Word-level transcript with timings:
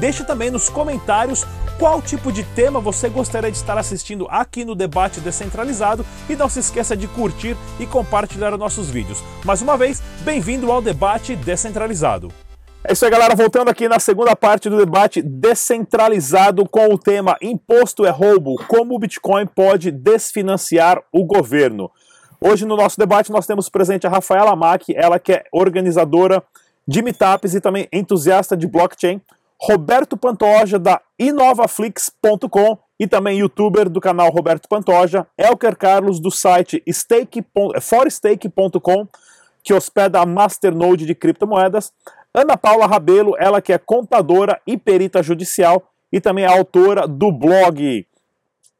Deixe 0.00 0.24
também 0.24 0.50
nos 0.50 0.70
comentários 0.70 1.44
qual 1.78 2.00
tipo 2.00 2.32
de 2.32 2.42
tema 2.42 2.80
você 2.80 3.10
gostaria 3.10 3.50
de 3.50 3.58
estar 3.58 3.76
assistindo 3.76 4.26
aqui 4.30 4.64
no 4.64 4.74
Debate 4.74 5.20
Descentralizado 5.20 6.06
e 6.26 6.34
não 6.34 6.48
se 6.48 6.58
esqueça 6.58 6.96
de 6.96 7.06
curtir 7.06 7.54
e 7.78 7.86
compartilhar 7.86 8.56
nossos 8.56 8.88
vídeos. 8.88 9.22
Mais 9.44 9.60
uma 9.60 9.76
vez, 9.76 10.02
bem-vindo 10.22 10.72
ao 10.72 10.80
Debate 10.80 11.36
Descentralizado. 11.36 12.32
É 12.82 12.94
isso 12.94 13.04
aí, 13.04 13.10
galera. 13.10 13.36
Voltando 13.36 13.68
aqui 13.68 13.88
na 13.88 13.98
segunda 13.98 14.34
parte 14.34 14.70
do 14.70 14.78
debate 14.78 15.20
descentralizado 15.20 16.66
com 16.66 16.86
o 16.86 16.98
tema 16.98 17.36
Imposto 17.42 18.06
é 18.06 18.10
roubo: 18.10 18.56
como 18.68 18.94
o 18.94 18.98
Bitcoin 18.98 19.46
pode 19.46 19.90
desfinanciar 19.90 21.02
o 21.12 21.26
governo. 21.26 21.90
Hoje 22.40 22.64
no 22.64 22.74
nosso 22.74 22.96
debate 22.98 23.30
nós 23.30 23.46
temos 23.46 23.68
presente 23.68 24.06
a 24.06 24.10
Rafaela 24.10 24.56
Mack, 24.56 24.94
ela 24.96 25.18
que 25.18 25.34
é 25.34 25.44
organizadora 25.52 26.42
de 26.88 27.02
meetups 27.02 27.54
e 27.54 27.60
também 27.60 27.86
entusiasta 27.92 28.56
de 28.56 28.66
blockchain. 28.66 29.20
Roberto 29.62 30.16
Pantoja, 30.16 30.78
da 30.78 31.00
inovaflix.com 31.18 32.78
e 32.98 33.06
também 33.06 33.38
youtuber 33.38 33.90
do 33.90 34.00
canal 34.00 34.30
Roberto 34.30 34.68
Pantoja, 34.68 35.26
Elker 35.36 35.76
Carlos, 35.76 36.18
do 36.18 36.30
site 36.30 36.82
stake, 36.90 37.44
forstake.com, 37.80 39.06
que 39.62 39.74
hospeda 39.74 40.20
a 40.20 40.26
Masternode 40.26 41.04
de 41.04 41.14
criptomoedas, 41.14 41.92
Ana 42.32 42.56
Paula 42.56 42.86
Rabelo, 42.86 43.34
ela 43.38 43.60
que 43.60 43.72
é 43.72 43.78
contadora 43.78 44.60
e 44.66 44.78
perita 44.78 45.22
judicial 45.22 45.82
e 46.12 46.20
também 46.20 46.44
é 46.44 46.48
autora 46.48 47.06
do 47.06 47.30
blog 47.30 48.06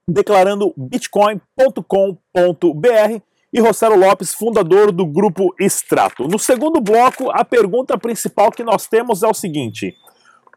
declarando 0.07 0.73
bitcoin.com.br 0.77 3.23
e 3.53 3.61
Rossello 3.61 3.97
Lopes, 3.97 4.33
fundador 4.33 4.93
do 4.93 5.05
grupo 5.05 5.55
Extrato. 5.59 6.29
No 6.29 6.39
segundo 6.39 6.81
bloco, 6.81 7.31
a 7.31 7.45
pergunta 7.45 7.99
principal 7.99 8.51
que 8.51 8.63
nós 8.63 8.87
temos 8.87 9.23
é 9.23 9.27
o 9.27 9.35
seguinte: 9.35 9.97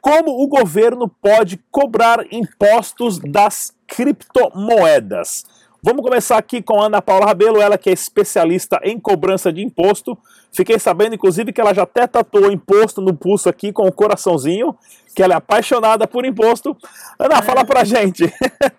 como 0.03 0.43
o 0.43 0.47
governo 0.49 1.07
pode 1.07 1.57
cobrar 1.71 2.25
impostos 2.29 3.19
das 3.19 3.73
criptomoedas. 3.87 5.45
Vamos 5.81 6.03
começar 6.03 6.37
aqui 6.37 6.61
com 6.61 6.81
a 6.81 6.87
Ana 6.87 7.01
Paula 7.01 7.25
Rabelo, 7.25 7.61
ela 7.61 7.77
que 7.77 7.89
é 7.89 7.93
especialista 7.93 8.81
em 8.83 8.99
cobrança 8.99 9.51
de 9.51 9.63
imposto. 9.63 10.17
Fiquei 10.51 10.77
sabendo, 10.77 11.15
inclusive, 11.15 11.53
que 11.53 11.61
ela 11.61 11.73
já 11.73 11.83
até 11.83 12.05
tatuou 12.05 12.51
imposto 12.51 12.99
no 12.99 13.13
pulso 13.13 13.47
aqui 13.47 13.71
com 13.71 13.87
o 13.87 13.93
coraçãozinho, 13.93 14.75
que 15.15 15.23
ela 15.23 15.35
é 15.35 15.37
apaixonada 15.37 16.05
por 16.05 16.25
imposto. 16.25 16.75
Ana, 17.17 17.41
fala 17.41 17.63
pra 17.63 17.85
gente. 17.85 18.29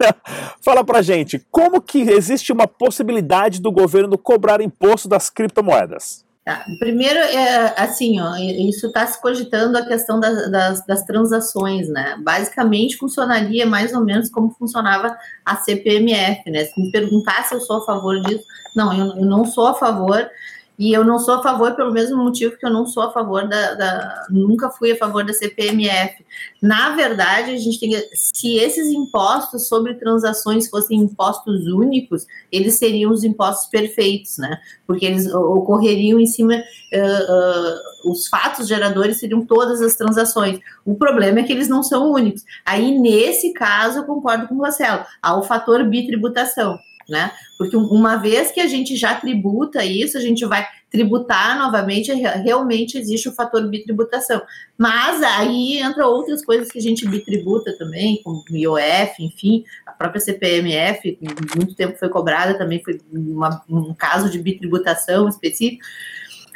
fala 0.63 0.85
pra 0.85 1.01
gente, 1.01 1.43
como 1.51 1.81
que 1.81 2.03
existe 2.03 2.53
uma 2.53 2.69
possibilidade 2.69 3.63
do 3.63 3.73
governo 3.73 4.19
cobrar 4.19 4.61
imposto 4.61 5.09
das 5.09 5.31
criptomoedas? 5.31 6.24
Tá. 6.45 6.67
Primeiro, 6.79 7.19
é, 7.19 7.75
assim, 7.75 8.21
ó, 8.21 8.37
isso 8.37 8.89
está 8.89 9.07
se 9.07 9.19
cogitando 9.19 9.79
a 9.79 9.87
questão 9.87 10.21
das, 10.21 10.51
das, 10.51 10.87
das, 10.87 11.03
transações, 11.03 11.89
né? 11.89 12.19
Basicamente, 12.23 12.99
funcionaria 12.99 13.65
mais 13.65 13.95
ou 13.95 14.05
menos 14.05 14.29
como 14.29 14.51
funcionava 14.51 15.17
a 15.43 15.57
CPMF, 15.57 16.51
né? 16.51 16.67
Se 16.67 16.79
me 16.79 16.91
perguntar 16.91 17.45
se 17.45 17.55
eu 17.55 17.61
sou 17.63 17.79
a 17.79 17.87
favor 17.87 18.21
disso, 18.21 18.45
não, 18.77 18.93
eu, 18.93 19.17
eu 19.17 19.25
não 19.25 19.47
sou 19.47 19.69
a 19.69 19.75
favor. 19.75 20.29
E 20.77 20.93
eu 20.93 21.05
não 21.05 21.21
sou 21.21 21.35
a 21.35 21.43
favor 21.43 21.77
pelo 21.77 21.93
mesmo 21.93 22.17
motivo 22.17 22.57
que 22.57 22.67
eu 22.67 22.73
não 22.73 22.85
sou 22.85 23.05
a 23.05 23.13
favor 23.13 23.47
da, 23.49 23.75
da, 23.75 24.27
nunca 24.29 24.71
fui 24.71 24.91
a 24.91 24.97
favor 24.97 25.25
da 25.25 25.33
CPMF. 25.33 26.25
Na 26.61 26.97
verdade, 26.97 27.53
a 27.53 27.57
gente 27.57 27.79
tem 27.79 27.93
se 28.13 28.57
esses 28.57 28.89
impostos 28.89 29.69
sobre 29.69 29.95
transações 29.95 30.69
fossem 30.69 30.99
impostos 30.99 31.67
únicos, 31.69 32.27
eles 32.51 32.75
seriam 32.75 33.13
os 33.13 33.23
impostos 33.23 33.69
perfeitos, 33.69 34.39
né? 34.39 34.59
Porque 34.85 35.07
eles 35.07 35.33
ocorreriam 35.33 36.19
em 36.19 36.27
cima, 36.27 36.55
uh, 36.55 38.09
uh, 38.09 38.11
os 38.11 38.27
fatos 38.27 38.67
geradores 38.67 39.21
seriam 39.21 39.47
todas 39.47 39.81
as 39.81 39.95
transações. 39.95 40.59
O 40.85 40.97
problema 40.97 41.39
é 41.39 41.43
que 41.45 41.53
eles 41.53 41.69
não 41.69 41.85
são 41.85 42.11
únicos. 42.11 42.43
Aí, 42.67 42.99
nesse 42.99 43.53
caso, 43.53 43.99
eu 43.99 44.05
concordo 44.05 44.49
com 44.49 44.55
o 44.55 44.59
Marcelo, 44.59 45.05
há 45.23 45.37
o 45.37 45.45
fator 45.45 45.85
bitributação 45.85 46.81
né? 47.09 47.33
Porque 47.59 47.77
uma 47.77 48.17
vez 48.17 48.51
que 48.51 48.61
a 48.61 48.67
gente 48.67 48.97
já 48.97 49.15
tributa 49.15 49.85
isso, 49.85 50.17
a 50.17 50.21
gente 50.21 50.45
vai 50.45 50.67
tributar 50.91 51.59
novamente, 51.59 52.13
realmente 52.13 52.97
existe 52.97 53.29
o 53.29 53.35
fator 53.35 53.69
bitributação. 53.69 54.41
Mas 54.79 55.23
aí 55.23 55.79
entra 55.79 56.07
outras 56.07 56.45
coisas 56.45 56.71
que 56.71 56.79
a 56.79 56.83
gente 56.83 57.07
bitributa 57.09 57.77
também, 57.77 58.21
como 58.23 58.45
IOF, 58.51 59.21
enfim, 59.21 59.65
a 59.87 59.93
própria 59.93 60.21
CPMF, 60.21 61.19
muito 61.57 61.75
tempo 61.75 61.99
foi 61.99 62.09
cobrada, 62.09 62.57
também 62.57 62.83
foi 62.83 63.01
uma, 63.13 63.65
um 63.69 63.93
caso 63.93 64.31
de 64.31 64.39
bitributação 64.39 65.29
específico. 65.29 65.85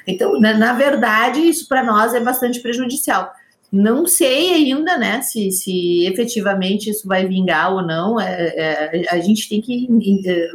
Então, 0.07 0.41
na, 0.41 0.55
na 0.55 0.73
verdade, 0.73 1.41
isso 1.41 1.69
para 1.69 1.83
nós 1.85 2.15
é 2.15 2.21
bastante 2.21 2.61
prejudicial. 2.61 3.33
Não 3.71 4.07
sei 4.07 4.55
ainda, 4.55 4.97
né, 4.97 5.21
se, 5.21 5.51
se 5.51 6.07
efetivamente 6.07 6.89
isso 6.89 7.07
vai 7.07 7.27
vingar 7.27 7.73
ou 7.75 7.83
não. 7.83 8.19
É, 8.19 8.55
é, 8.57 9.05
a 9.11 9.19
gente 9.21 9.49
tem 9.49 9.61
que 9.61 9.87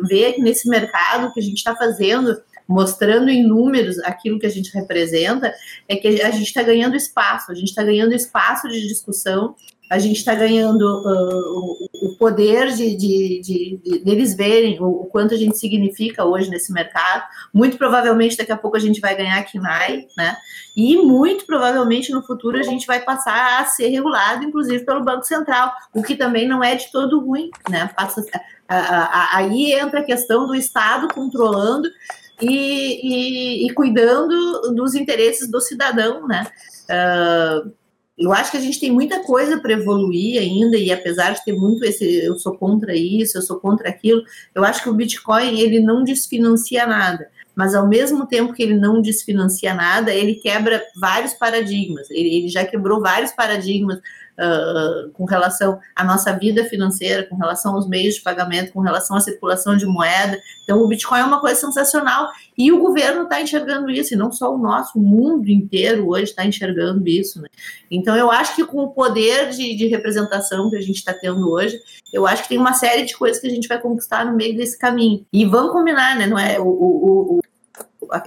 ver 0.07 0.39
nesse 0.39 0.67
mercado 0.67 1.31
que 1.31 1.39
a 1.39 1.43
gente 1.43 1.57
está 1.57 1.75
fazendo, 1.75 2.41
mostrando 2.67 3.29
em 3.29 3.45
números 3.45 3.99
aquilo 3.99 4.39
que 4.39 4.47
a 4.47 4.49
gente 4.49 4.73
representa, 4.73 5.53
é 5.87 5.95
que 5.95 6.07
a 6.21 6.31
gente 6.31 6.47
está 6.47 6.63
ganhando 6.63 6.95
espaço, 6.95 7.51
a 7.51 7.55
gente 7.55 7.69
está 7.69 7.83
ganhando 7.83 8.15
espaço 8.15 8.67
de 8.67 8.87
discussão, 8.87 9.55
a 9.93 9.99
gente 9.99 10.17
está 10.17 10.33
ganhando 10.33 10.81
uh, 10.81 11.87
o 12.01 12.15
poder 12.17 12.73
de, 12.73 12.95
de, 12.95 13.41
de, 13.41 13.81
de, 13.83 13.99
deles 13.99 14.35
verem 14.35 14.79
o, 14.81 14.85
o, 14.85 15.05
quanto 15.05 15.35
a 15.35 15.37
gente 15.37 15.55
significa 15.55 16.25
hoje 16.25 16.49
nesse 16.49 16.73
mercado. 16.73 17.23
Muito 17.53 17.77
provavelmente 17.77 18.35
daqui 18.35 18.51
a 18.51 18.57
pouco 18.57 18.75
a 18.75 18.79
gente 18.79 18.99
vai 18.99 19.15
ganhar 19.15 19.37
aqui 19.37 19.51
KINAI, 19.51 20.07
né? 20.17 20.35
E 20.75 20.97
muito 20.97 21.45
provavelmente 21.45 22.11
no 22.11 22.23
futuro 22.23 22.57
a 22.57 22.63
gente 22.63 22.87
vai 22.87 23.01
passar 23.01 23.61
a 23.61 23.65
ser 23.65 23.89
regulado, 23.89 24.43
inclusive 24.43 24.83
pelo 24.83 25.03
Banco 25.03 25.25
Central, 25.25 25.71
o 25.93 26.01
que 26.01 26.15
também 26.15 26.47
não 26.47 26.63
é 26.63 26.73
de 26.73 26.91
todo 26.91 27.23
ruim, 27.23 27.51
né? 27.69 27.87
Passa, 27.95 28.25
a, 28.67 28.75
a, 28.75 29.03
a, 29.03 29.37
aí 29.37 29.73
entra 29.73 29.99
a 29.99 30.03
questão 30.03 30.47
do 30.47 30.55
Estado 30.55 31.07
controlando 31.13 31.87
e, 32.41 33.67
e, 33.67 33.67
e 33.67 33.73
cuidando 33.75 34.73
dos 34.73 34.95
interesses 34.95 35.47
do 35.51 35.61
cidadão, 35.61 36.27
né? 36.27 36.47
Uh, 36.89 37.82
eu 38.17 38.31
acho 38.31 38.51
que 38.51 38.57
a 38.57 38.61
gente 38.61 38.79
tem 38.79 38.91
muita 38.91 39.23
coisa 39.23 39.59
para 39.59 39.73
evoluir 39.73 40.39
ainda, 40.39 40.77
e 40.77 40.91
apesar 40.91 41.31
de 41.33 41.43
ter 41.43 41.53
muito 41.53 41.83
esse, 41.83 42.23
eu 42.23 42.37
sou 42.37 42.55
contra 42.55 42.95
isso, 42.95 43.37
eu 43.37 43.41
sou 43.41 43.59
contra 43.59 43.89
aquilo, 43.89 44.23
eu 44.53 44.63
acho 44.63 44.83
que 44.83 44.89
o 44.89 44.93
Bitcoin 44.93 45.59
ele 45.59 45.79
não 45.79 46.03
desfinancia 46.03 46.85
nada, 46.85 47.29
mas 47.55 47.73
ao 47.73 47.87
mesmo 47.87 48.27
tempo 48.27 48.53
que 48.53 48.61
ele 48.61 48.75
não 48.75 49.01
desfinancia 49.01 49.73
nada, 49.73 50.13
ele 50.13 50.35
quebra 50.35 50.83
vários 50.95 51.33
paradigmas, 51.33 52.09
ele, 52.11 52.35
ele 52.35 52.47
já 52.49 52.63
quebrou 52.63 53.01
vários 53.01 53.31
paradigmas 53.31 53.99
uh, 54.39 55.09
com 55.11 55.25
relação 55.25 55.79
à 55.95 56.03
nossa 56.03 56.31
vida 56.33 56.65
financeira, 56.65 57.23
com 57.23 57.35
relação 57.35 57.75
aos 57.75 57.87
meios 57.87 58.15
de 58.15 58.21
pagamento, 58.21 58.71
com 58.73 58.81
relação 58.81 59.15
à 59.15 59.19
circulação 59.19 59.75
de 59.75 59.85
moeda. 59.85 60.39
Então, 60.63 60.79
o 60.79 60.87
Bitcoin 60.87 61.19
é 61.19 61.23
uma 61.23 61.39
coisa 61.39 61.59
sensacional 61.59 62.29
e 62.57 62.71
o 62.71 62.79
governo 62.79 63.23
está 63.23 63.41
enxergando 63.41 63.89
isso, 63.89 64.13
e 64.13 64.17
não 64.17 64.31
só 64.31 64.53
o 64.53 64.57
nosso, 64.57 64.97
o 64.97 65.01
mundo 65.01 65.49
inteiro 65.49 66.07
hoje 66.09 66.25
está 66.25 66.45
enxergando 66.45 67.07
isso. 67.07 67.41
Né? 67.41 67.47
Então, 67.89 68.15
eu 68.15 68.31
acho 68.31 68.55
que 68.55 68.65
com 68.65 68.83
o 68.83 68.89
poder 68.89 69.49
de, 69.49 69.75
de 69.75 69.87
representação 69.87 70.69
que 70.69 70.75
a 70.75 70.81
gente 70.81 70.97
está 70.97 71.13
tendo 71.13 71.49
hoje, 71.51 71.79
eu 72.11 72.27
acho 72.27 72.43
que 72.43 72.49
tem 72.49 72.57
uma 72.57 72.73
série 72.73 73.03
de 73.03 73.15
coisas 73.17 73.41
que 73.41 73.47
a 73.47 73.49
gente 73.49 73.67
vai 73.67 73.79
conquistar 73.79 74.25
no 74.25 74.35
meio 74.35 74.55
desse 74.55 74.77
caminho. 74.77 75.25
E 75.33 75.45
vamos 75.45 75.71
combinar, 75.71 76.17
né? 76.17 76.27
Não 76.27 76.37
é 76.37 76.59
o, 76.59 76.67
o, 76.67 77.37
o 77.37 77.39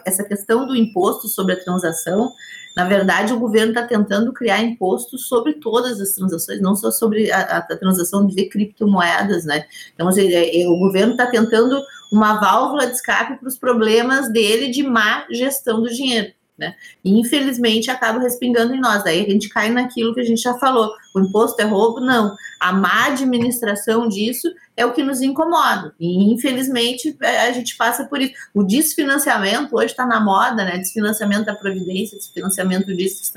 essa 0.04 0.24
questão 0.24 0.66
do 0.66 0.76
imposto 0.76 1.28
sobre 1.28 1.54
a 1.54 1.62
transação 1.62 2.32
na 2.76 2.84
verdade, 2.84 3.32
o 3.32 3.40
governo 3.40 3.70
está 3.70 3.86
tentando 3.86 4.34
criar 4.34 4.60
impostos 4.60 5.26
sobre 5.26 5.54
todas 5.54 5.98
as 5.98 6.12
transações, 6.12 6.60
não 6.60 6.76
só 6.76 6.90
sobre 6.90 7.32
a, 7.32 7.38
a, 7.38 7.56
a 7.56 7.76
transação 7.76 8.26
de 8.26 8.44
criptomoedas, 8.50 9.46
né? 9.46 9.64
Então, 9.94 10.06
assim, 10.06 10.30
é, 10.30 10.60
é, 10.60 10.68
o 10.68 10.76
governo 10.76 11.12
está 11.12 11.26
tentando 11.26 11.82
uma 12.12 12.38
válvula 12.38 12.86
de 12.86 12.92
escape 12.92 13.38
para 13.38 13.48
os 13.48 13.56
problemas 13.56 14.30
dele 14.30 14.68
de 14.68 14.82
má 14.82 15.24
gestão 15.30 15.80
do 15.80 15.88
dinheiro. 15.88 16.30
Né? 16.58 16.74
E 17.04 17.20
infelizmente 17.20 17.90
acaba 17.90 18.18
respingando 18.18 18.74
em 18.74 18.80
nós. 18.80 19.04
Daí 19.04 19.26
a 19.26 19.28
gente 19.28 19.48
cai 19.50 19.68
naquilo 19.70 20.14
que 20.14 20.20
a 20.20 20.24
gente 20.24 20.40
já 20.40 20.54
falou: 20.54 20.90
o 21.14 21.20
imposto 21.20 21.60
é 21.60 21.64
roubo? 21.64 22.00
Não. 22.00 22.34
A 22.58 22.72
má 22.72 23.06
administração 23.06 24.08
disso 24.08 24.50
é 24.74 24.84
o 24.86 24.92
que 24.92 25.02
nos 25.02 25.20
incomoda. 25.20 25.94
E 26.00 26.32
infelizmente 26.32 27.14
é, 27.22 27.48
a 27.48 27.52
gente 27.52 27.76
passa 27.76 28.06
por 28.06 28.20
isso. 28.22 28.32
O 28.54 28.62
desfinanciamento 28.62 29.76
hoje 29.76 29.86
está 29.86 30.06
na 30.06 30.18
moda, 30.18 30.64
né? 30.64 30.78
Desfinanciamento 30.78 31.44
da 31.44 31.54
Previdência, 31.54 32.16
desfinanciamento 32.16 32.94
disso, 32.94 33.32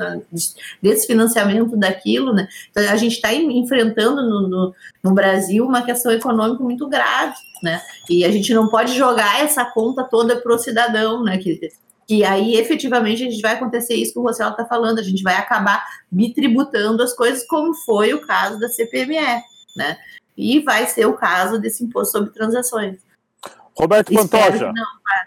desfinanciamento 0.82 1.76
daquilo, 1.76 2.34
né? 2.34 2.48
Então 2.72 2.84
a 2.90 2.96
gente 2.96 3.16
está 3.16 3.34
enfrentando 3.34 4.22
no, 4.22 4.48
no, 4.48 4.76
no 5.04 5.14
Brasil 5.14 5.66
uma 5.66 5.82
questão 5.82 6.12
econômica 6.12 6.64
muito 6.64 6.88
grave, 6.88 7.36
né? 7.62 7.82
E 8.10 8.24
a 8.24 8.32
gente 8.32 8.54
não 8.54 8.70
pode 8.70 8.96
jogar 8.96 9.44
essa 9.44 9.66
conta 9.66 10.04
toda 10.04 10.38
para 10.38 10.54
o 10.54 10.60
cidadão, 10.60 11.22
né? 11.24 11.38
Que, 11.38 11.60
que 12.10 12.24
aí 12.24 12.56
efetivamente 12.56 13.24
a 13.24 13.30
gente 13.30 13.40
vai 13.40 13.54
acontecer 13.54 13.94
isso 13.94 14.14
que 14.14 14.18
o 14.18 14.24
Rossello 14.24 14.50
está 14.50 14.66
falando, 14.66 14.98
a 14.98 15.04
gente 15.04 15.22
vai 15.22 15.36
acabar 15.36 15.86
bitributando 16.12 17.04
as 17.04 17.14
coisas, 17.14 17.46
como 17.46 17.76
foi 17.76 18.16
o 18.16 18.26
caso 18.26 18.60
da 18.60 18.68
CPMF, 18.68 19.46
né? 19.78 19.96
E 20.36 20.60
vai 20.62 20.88
ser 20.88 21.06
o 21.06 21.14
caso 21.14 21.60
desse 21.60 21.84
imposto 21.84 22.18
sobre 22.18 22.32
transações. 22.32 22.98
Roberto 23.78 24.12
Pantoja. 24.12 24.74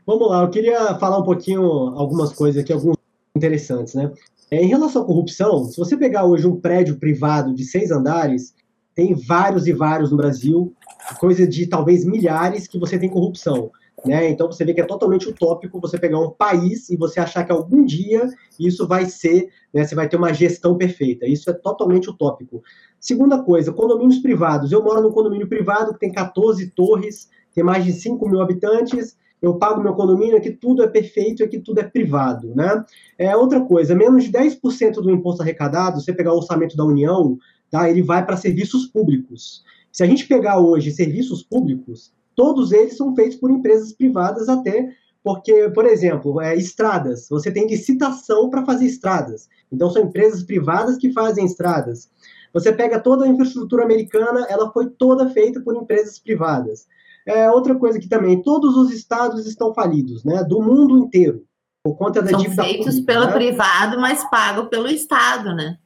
Vamos 0.05 0.29
lá, 0.29 0.43
eu 0.43 0.50
queria 0.50 0.99
falar 0.99 1.19
um 1.19 1.23
pouquinho 1.23 1.62
algumas 1.62 2.32
coisas 2.32 2.61
aqui, 2.61 2.73
alguns 2.73 2.96
interessantes, 3.37 3.94
né? 3.94 4.11
É, 4.50 4.61
em 4.61 4.67
relação 4.67 5.02
à 5.02 5.06
corrupção, 5.06 5.64
se 5.67 5.78
você 5.78 5.96
pegar 5.96 6.25
hoje 6.25 6.49
um 6.49 6.61
prédio 6.61 6.99
privado 6.99 7.55
de 7.55 7.62
seis 7.62 7.93
andares, 7.93 8.56
tem 8.93 9.14
vários 9.14 9.69
e 9.69 9.73
vários 9.73 10.11
no 10.11 10.17
Brasil, 10.17 10.75
coisa 11.20 11.46
de 11.46 11.64
talvez 11.64 12.05
milhares 12.05 12.67
que 12.67 12.76
você 12.76 12.99
tem 12.99 13.08
corrupção. 13.08 13.70
Né? 14.04 14.28
Então 14.31 14.49
você 14.49 14.64
vê 14.64 14.75
que 14.75 14.81
é 14.81 14.84
totalmente 14.84 15.28
utópico 15.28 15.81
você 15.81 15.96
pegar 15.96 16.19
um 16.19 16.31
país 16.31 16.90
e 16.90 16.96
você 16.96 17.20
achar 17.20 17.44
que 17.44 17.52
algum 17.52 17.84
dia 17.84 18.28
isso 18.58 18.87
vai 18.87 19.06
ser, 19.06 19.49
né, 19.72 19.84
você 19.84 19.94
vai 19.94 20.08
ter 20.08 20.16
uma 20.16 20.32
gestão 20.32 20.76
perfeita. 20.76 21.26
Isso 21.26 21.49
é 21.50 21.52
totalmente 21.52 22.10
utópico. 22.10 22.62
Segunda 22.99 23.43
coisa, 23.43 23.72
condomínios 23.72 24.19
privados. 24.19 24.72
Eu 24.72 24.82
moro 24.82 25.00
num 25.00 25.12
condomínio 25.12 25.49
privado 25.49 25.93
que 25.93 26.00
tem 26.00 26.12
14 26.12 26.70
torres, 26.70 27.31
tem 27.54 27.62
mais 27.62 27.84
de 27.84 27.93
5 27.93 28.28
mil 28.28 28.40
habitantes. 28.40 29.16
Eu 29.40 29.56
pago 29.56 29.82
meu 29.82 29.94
condomínio, 29.94 30.37
aqui 30.37 30.52
tudo 30.52 30.82
é 30.82 30.87
perfeito, 30.87 31.43
aqui 31.43 31.58
tudo 31.58 31.81
é 31.81 31.82
privado, 31.82 32.54
né? 32.54 32.84
É 33.19 33.37
outra 33.37 33.60
coisa, 33.60 33.93
menos 33.93 34.25
de 34.25 34.31
10% 34.31 34.94
do 34.94 35.10
imposto 35.10 35.43
arrecadado, 35.43 36.00
você 36.00 36.12
pegar 36.12 36.32
o 36.32 36.37
orçamento 36.37 36.76
da 36.76 36.84
União, 36.84 37.37
tá? 37.69 37.90
Ele 37.90 38.02
vai 38.02 38.25
para 38.25 38.37
serviços 38.37 38.87
públicos. 38.87 39.64
Se 39.90 40.04
a 40.04 40.06
gente 40.06 40.28
pegar 40.28 40.60
hoje 40.60 40.93
serviços 40.93 41.43
públicos, 41.43 42.12
todos 42.34 42.73
eles 42.73 42.96
são 42.96 43.14
feitos 43.14 43.37
por 43.37 43.50
empresas 43.50 43.93
privadas 43.93 44.49
até 44.49 44.94
porque, 45.23 45.70
por 45.70 45.87
exemplo, 45.87 46.40
é, 46.40 46.56
estradas, 46.56 47.29
você 47.31 47.50
tem 47.52 47.67
licitação 47.67 48.50
para 48.50 48.64
fazer 48.64 48.87
estradas. 48.87 49.49
Então, 49.70 49.88
são 49.88 50.02
empresas 50.02 50.43
privadas 50.43 50.96
que 50.96 51.12
fazem 51.12 51.44
estradas. 51.44 52.11
Você 52.52 52.73
pega 52.73 52.99
toda 53.00 53.25
a 53.25 53.29
infraestrutura 53.29 53.84
americana, 53.84 54.46
ela 54.50 54.70
foi 54.73 54.90
toda 54.90 55.31
feita 55.31 55.61
por 55.61 55.76
empresas 55.76 56.19
privadas. 56.19 56.87
É, 57.25 57.49
outra 57.50 57.76
coisa 57.76 58.00
que 58.00 58.08
também, 58.08 58.43
todos 58.43 58.76
os 58.76 58.93
estados 58.93 59.46
estão 59.46 59.73
falidos, 59.73 60.25
né? 60.25 60.43
Do 60.43 60.61
mundo 60.61 60.99
inteiro, 60.99 61.44
por 61.85 61.96
conta 61.96 62.20
da 62.20 62.31
são 62.31 62.40
dívida 62.40 62.64
feitos 62.64 62.99
pública, 62.99 63.12
pelo 63.12 63.26
né? 63.26 63.32
privado, 63.32 64.00
mas 64.00 64.28
pago 64.28 64.69
pelo 64.69 64.88
estado, 64.88 65.55
né? 65.55 65.78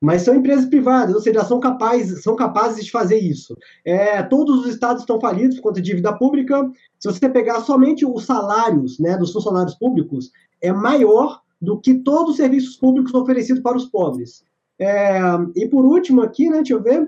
Mas 0.00 0.22
são 0.22 0.34
empresas 0.34 0.64
privadas, 0.64 1.14
ou 1.14 1.20
seja, 1.20 1.44
são 1.44 1.60
capazes, 1.60 2.22
são 2.22 2.34
capazes 2.34 2.84
de 2.84 2.90
fazer 2.90 3.18
isso. 3.18 3.54
É, 3.84 4.22
todos 4.22 4.60
os 4.60 4.72
estados 4.72 5.02
estão 5.02 5.20
falidos 5.20 5.56
por 5.56 5.64
conta 5.64 5.80
de 5.80 5.90
dívida 5.90 6.16
pública. 6.16 6.70
Se 6.98 7.10
você 7.10 7.28
pegar 7.28 7.60
somente 7.60 8.06
os 8.06 8.24
salários 8.24 8.98
né, 8.98 9.18
dos 9.18 9.32
funcionários 9.32 9.74
públicos, 9.74 10.30
é 10.62 10.72
maior 10.72 11.42
do 11.60 11.78
que 11.78 11.94
todos 11.94 12.30
os 12.30 12.36
serviços 12.36 12.76
públicos 12.76 13.12
oferecidos 13.12 13.62
para 13.62 13.76
os 13.76 13.84
pobres. 13.84 14.42
É, 14.78 15.20
e 15.54 15.68
por 15.68 15.84
último 15.84 16.22
aqui, 16.22 16.48
né, 16.48 16.56
deixa 16.56 16.72
eu 16.72 16.82
ver. 16.82 17.06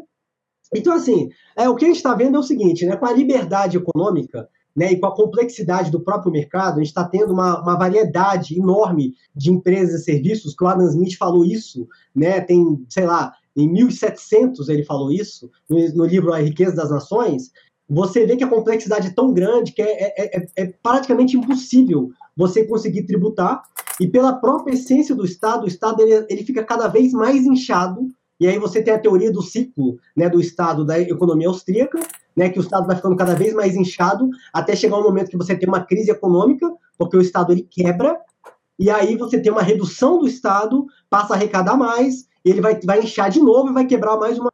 Então, 0.74 0.92
assim, 0.92 1.30
é, 1.56 1.68
o 1.68 1.74
que 1.74 1.86
a 1.86 1.88
gente 1.88 1.96
está 1.96 2.14
vendo 2.14 2.36
é 2.36 2.40
o 2.40 2.42
seguinte, 2.42 2.84
né, 2.84 2.96
com 2.96 3.06
a 3.06 3.12
liberdade 3.12 3.78
econômica, 3.78 4.48
né, 4.74 4.92
e 4.92 4.98
com 4.98 5.06
a 5.06 5.14
complexidade 5.14 5.90
do 5.90 6.00
próprio 6.00 6.32
mercado, 6.32 6.74
a 6.74 6.78
gente 6.78 6.88
está 6.88 7.04
tendo 7.04 7.32
uma, 7.32 7.60
uma, 7.60 7.76
variedade 7.76 8.58
enorme 8.58 9.14
de 9.34 9.50
empresas 9.50 10.00
e 10.00 10.04
serviços, 10.04 10.54
que 10.54 10.64
o 10.64 10.66
Adam 10.66 10.88
Smith 10.88 11.16
falou 11.16 11.44
isso, 11.44 11.86
né, 12.14 12.40
tem, 12.40 12.84
sei 12.88 13.06
lá, 13.06 13.34
em 13.54 13.70
1700 13.70 14.68
ele 14.68 14.84
falou 14.84 15.12
isso, 15.12 15.50
no, 15.68 15.78
no 15.94 16.04
livro 16.04 16.32
A 16.32 16.38
Riqueza 16.38 16.74
das 16.74 16.90
Nações, 16.90 17.50
você 17.88 18.24
vê 18.24 18.36
que 18.36 18.44
a 18.44 18.48
complexidade 18.48 19.08
é 19.08 19.12
tão 19.12 19.32
grande 19.32 19.72
que 19.72 19.82
é, 19.82 20.14
é, 20.16 20.36
é, 20.38 20.46
é 20.56 20.66
praticamente 20.82 21.36
impossível 21.36 22.10
você 22.34 22.64
conseguir 22.64 23.02
tributar, 23.02 23.62
e 24.00 24.08
pela 24.08 24.32
própria 24.32 24.72
essência 24.72 25.14
do 25.14 25.24
Estado, 25.24 25.64
o 25.64 25.68
Estado 25.68 26.00
ele, 26.00 26.26
ele 26.30 26.44
fica 26.44 26.64
cada 26.64 26.88
vez 26.88 27.12
mais 27.12 27.44
inchado, 27.44 28.08
e 28.40 28.46
aí 28.46 28.58
você 28.58 28.82
tem 28.82 28.94
a 28.94 28.98
teoria 28.98 29.30
do 29.30 29.42
ciclo 29.42 29.98
né, 30.16 30.28
do 30.28 30.40
Estado 30.40 30.84
da 30.84 30.98
economia 30.98 31.48
austríaca, 31.48 32.00
né, 32.36 32.48
que 32.48 32.58
o 32.58 32.62
Estado 32.62 32.86
vai 32.86 32.96
ficando 32.96 33.16
cada 33.16 33.34
vez 33.34 33.52
mais 33.54 33.76
inchado, 33.76 34.28
até 34.52 34.74
chegar 34.74 34.98
um 34.98 35.02
momento 35.02 35.30
que 35.30 35.36
você 35.36 35.56
tem 35.56 35.68
uma 35.68 35.84
crise 35.84 36.10
econômica, 36.10 36.70
porque 36.98 37.16
o 37.16 37.20
Estado 37.20 37.52
ele 37.52 37.62
quebra, 37.62 38.18
e 38.78 38.90
aí 38.90 39.16
você 39.16 39.40
tem 39.40 39.52
uma 39.52 39.62
redução 39.62 40.18
do 40.18 40.26
Estado, 40.26 40.86
passa 41.08 41.34
a 41.34 41.36
arrecadar 41.36 41.76
mais, 41.76 42.26
ele 42.44 42.60
vai, 42.60 42.78
vai 42.84 43.00
inchar 43.00 43.30
de 43.30 43.40
novo 43.40 43.70
e 43.70 43.72
vai 43.74 43.86
quebrar 43.86 44.16
mais 44.16 44.38
uma. 44.38 44.50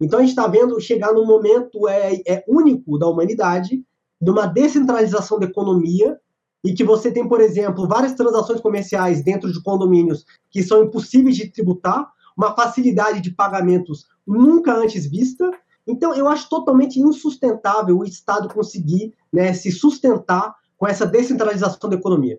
Então 0.00 0.18
a 0.18 0.22
gente 0.22 0.30
está 0.30 0.46
vendo 0.46 0.78
chegar 0.80 1.12
num 1.12 1.24
momento 1.24 1.88
é, 1.88 2.20
é 2.26 2.44
único 2.46 2.98
da 2.98 3.06
humanidade, 3.06 3.82
de 4.20 4.30
uma 4.30 4.46
descentralização 4.46 5.38
da 5.38 5.46
economia, 5.46 6.18
e 6.64 6.74
que 6.74 6.82
você 6.82 7.12
tem, 7.12 7.28
por 7.28 7.40
exemplo, 7.40 7.86
várias 7.86 8.14
transações 8.14 8.60
comerciais 8.60 9.22
dentro 9.22 9.52
de 9.52 9.62
condomínios 9.62 10.24
que 10.50 10.62
são 10.62 10.82
impossíveis 10.82 11.36
de 11.36 11.48
tributar, 11.50 12.10
uma 12.36 12.54
facilidade 12.54 13.20
de 13.20 13.30
pagamentos 13.30 14.06
nunca 14.26 14.74
antes 14.74 15.06
vista, 15.06 15.48
então, 15.86 16.14
eu 16.14 16.28
acho 16.28 16.48
totalmente 16.48 17.00
insustentável 17.00 17.98
o 17.98 18.04
Estado 18.04 18.48
conseguir 18.48 19.14
né, 19.32 19.52
se 19.52 19.70
sustentar 19.70 20.54
com 20.76 20.86
essa 20.86 21.06
descentralização 21.06 21.88
da 21.88 21.96
economia. 21.96 22.38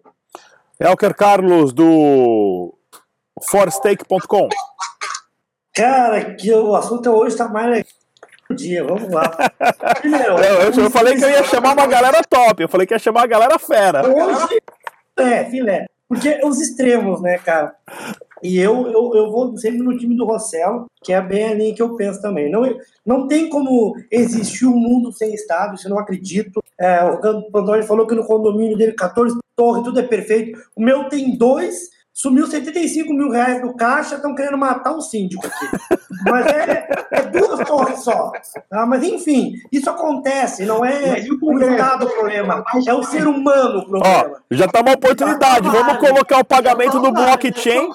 Elker 0.79 1.15
Carlos, 1.15 1.73
do 1.73 2.77
forstake.com. 3.49 4.49
Cara, 5.73 6.35
que 6.35 6.53
o 6.53 6.75
assunto 6.75 7.09
hoje 7.09 7.33
está 7.33 7.47
mais 7.47 7.67
legal 7.67 7.97
dia, 8.55 8.83
vamos 8.83 9.09
lá. 9.09 9.29
Primeiro, 9.99 10.37
eu, 10.37 10.71
eu, 10.71 10.89
falei 10.89 11.15
que 11.15 11.23
eu 11.23 11.29
ia 11.29 11.43
chamar 11.43 11.73
uma 11.73 11.87
galera 11.87 12.21
top, 12.23 12.63
eu 12.63 12.69
falei 12.69 12.87
que 12.87 12.93
ia 12.93 12.99
chamar 12.99 13.23
a 13.23 13.27
galera 13.27 13.59
fera. 13.59 14.07
Hoje, 14.07 14.61
é, 15.17 15.45
filé. 15.45 15.85
Porque 16.07 16.39
os 16.43 16.59
extremos, 16.61 17.21
né, 17.21 17.37
cara? 17.37 17.75
E 18.41 18.57
eu, 18.57 18.87
eu, 18.87 19.11
eu 19.15 19.31
vou 19.31 19.57
sempre 19.57 19.79
no 19.79 19.97
time 19.97 20.15
do 20.15 20.25
Rossello, 20.25 20.85
que 21.03 21.13
é 21.13 21.21
bem 21.21 21.45
a 21.45 21.53
linha 21.53 21.73
que 21.73 21.81
eu 21.81 21.95
penso 21.95 22.21
também. 22.21 22.51
Não, 22.51 22.63
não 23.05 23.27
tem 23.27 23.49
como 23.49 23.95
existir 24.11 24.65
um 24.65 24.77
mundo 24.77 25.11
sem 25.11 25.33
Estado, 25.33 25.75
isso 25.75 25.87
eu 25.87 25.91
não 25.91 25.99
acredito. 25.99 26.61
É, 26.79 27.03
o 27.03 27.49
Pantoni 27.51 27.83
falou 27.83 28.05
que 28.05 28.15
no 28.15 28.25
condomínio 28.25 28.77
dele, 28.77 28.93
14 28.93 29.37
torres, 29.55 29.83
tudo 29.83 29.99
é 29.99 30.03
perfeito. 30.03 30.59
O 30.75 30.81
meu 30.81 31.09
tem 31.09 31.35
dois, 31.35 31.89
Sumiu 32.17 32.47
75 32.47 33.13
mil 33.13 33.29
reais 33.29 33.61
do 33.61 33.75
caixa, 33.75 34.15
estão 34.15 34.33
querendo 34.33 34.57
matar 34.57 34.91
o 34.91 35.01
síndico 35.01 35.45
aqui. 35.45 35.99
Mas 36.25 36.47
é, 36.47 36.87
é 37.11 37.21
duas 37.27 37.67
torres 37.67 37.99
só. 37.99 38.31
Tá? 38.67 38.87
Mas 38.87 39.03
enfim, 39.03 39.53
isso 39.71 39.87
acontece, 39.87 40.65
não 40.65 40.83
é 40.83 41.23
o 41.39 41.59
Estado 41.59 42.07
o 42.07 42.09
problema, 42.09 42.63
é 42.87 42.93
o 42.95 43.03
ser 43.03 43.27
humano 43.27 43.81
o 43.81 43.87
problema. 43.87 44.07
Ó, 44.07 44.39
já 44.49 44.67
tá 44.67 44.81
uma 44.81 44.93
oportunidade, 44.93 45.69
vamos 45.69 45.97
colocar 45.97 46.39
o 46.39 46.45
pagamento 46.45 46.99
no 46.99 47.11
blockchain. 47.11 47.87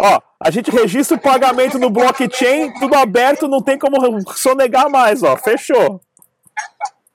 Ó, 0.00 0.20
a 0.38 0.50
gente 0.50 0.70
registra 0.70 1.16
o 1.16 1.20
pagamento 1.20 1.78
no 1.78 1.88
blockchain, 1.88 2.74
tudo 2.78 2.94
aberto, 2.94 3.48
não 3.48 3.62
tem 3.62 3.78
como 3.78 3.96
sonegar 4.34 4.90
mais, 4.90 5.22
ó. 5.22 5.34
Fechou. 5.34 5.98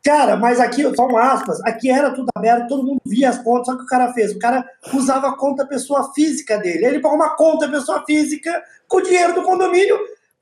Cara, 0.03 0.35
mas 0.35 0.59
aqui, 0.59 0.83
só 0.95 1.07
um 1.07 1.17
aspas, 1.17 1.61
aqui 1.61 1.89
era 1.89 2.11
tudo 2.11 2.29
aberto, 2.35 2.67
todo 2.67 2.83
mundo 2.83 3.01
via 3.05 3.29
as 3.29 3.37
contas, 3.37 3.67
só 3.67 3.77
que 3.77 3.83
o 3.83 3.87
cara 3.87 4.11
fez? 4.13 4.31
O 4.31 4.39
cara 4.39 4.67
usava 4.93 5.27
a 5.29 5.37
conta 5.37 5.65
pessoa 5.65 6.11
física 6.13 6.57
dele. 6.57 6.85
Ele 6.85 6.99
pagou 6.99 7.17
uma 7.17 7.35
conta 7.35 7.69
pessoa 7.69 8.03
física 8.05 8.63
com 8.87 8.97
o 8.97 9.01
dinheiro 9.01 9.35
do 9.35 9.43
condomínio 9.43 9.97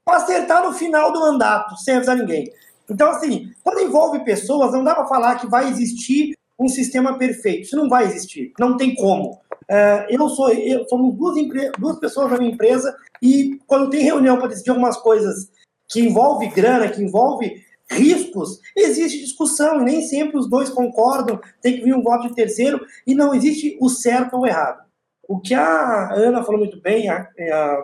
para 0.06 0.18
acertar 0.18 0.64
no 0.64 0.74
final 0.74 1.12
do 1.12 1.20
mandato, 1.20 1.76
sem 1.78 1.98
avisar 1.98 2.16
ninguém. 2.16 2.50
Então, 2.90 3.12
assim, 3.12 3.52
quando 3.64 3.82
envolve 3.82 4.24
pessoas, 4.24 4.72
não 4.72 4.84
dá 4.84 4.96
para 4.96 5.08
falar 5.08 5.36
que 5.36 5.48
vai 5.48 5.68
existir 5.68 6.36
um 6.58 6.68
sistema 6.68 7.18
perfeito. 7.18 7.64
Isso 7.64 7.76
não 7.76 7.90
vai 7.90 8.06
existir, 8.06 8.54
não 8.58 8.78
tem 8.78 8.96
como. 8.96 9.40
Uh, 9.70 10.08
eu 10.10 10.28
sou, 10.30 10.50
eu, 10.52 10.88
somos 10.88 11.16
duas, 11.16 11.36
duas 11.78 12.00
pessoas 12.00 12.32
na 12.32 12.38
minha 12.38 12.52
empresa 12.52 12.96
e 13.22 13.60
quando 13.68 13.90
tem 13.90 14.02
reunião 14.02 14.38
para 14.38 14.48
decidir 14.48 14.72
algumas 14.72 14.98
coisas 14.98 15.50
que 15.88 16.02
envolve 16.02 16.48
grana, 16.48 16.90
que 16.90 17.02
envolve 17.02 17.64
riscos, 17.92 18.60
existe 18.76 19.20
discussão 19.20 19.82
e 19.82 19.86
nem 19.86 20.02
sempre 20.02 20.38
os 20.38 20.50
dois 20.50 20.70
concordam, 20.70 21.40
tem 21.62 21.78
que 21.78 21.84
vir 21.84 21.96
um 21.96 22.04
voto 22.04 22.28
de 22.28 22.36
terceiro 22.36 22.86
e 23.06 23.16
não 23.16 23.34
existe 23.34 23.78
o 23.82 23.90
certo 23.90 24.36
ou 24.36 24.42
o 24.42 24.48
errado. 24.48 24.84
O 25.28 25.40
que 25.40 25.54
a 25.54 26.14
Ana 26.14 26.44
falou 26.44 26.60
muito 26.60 26.82
bem, 26.82 27.10
a, 27.10 27.28
a 27.54 27.84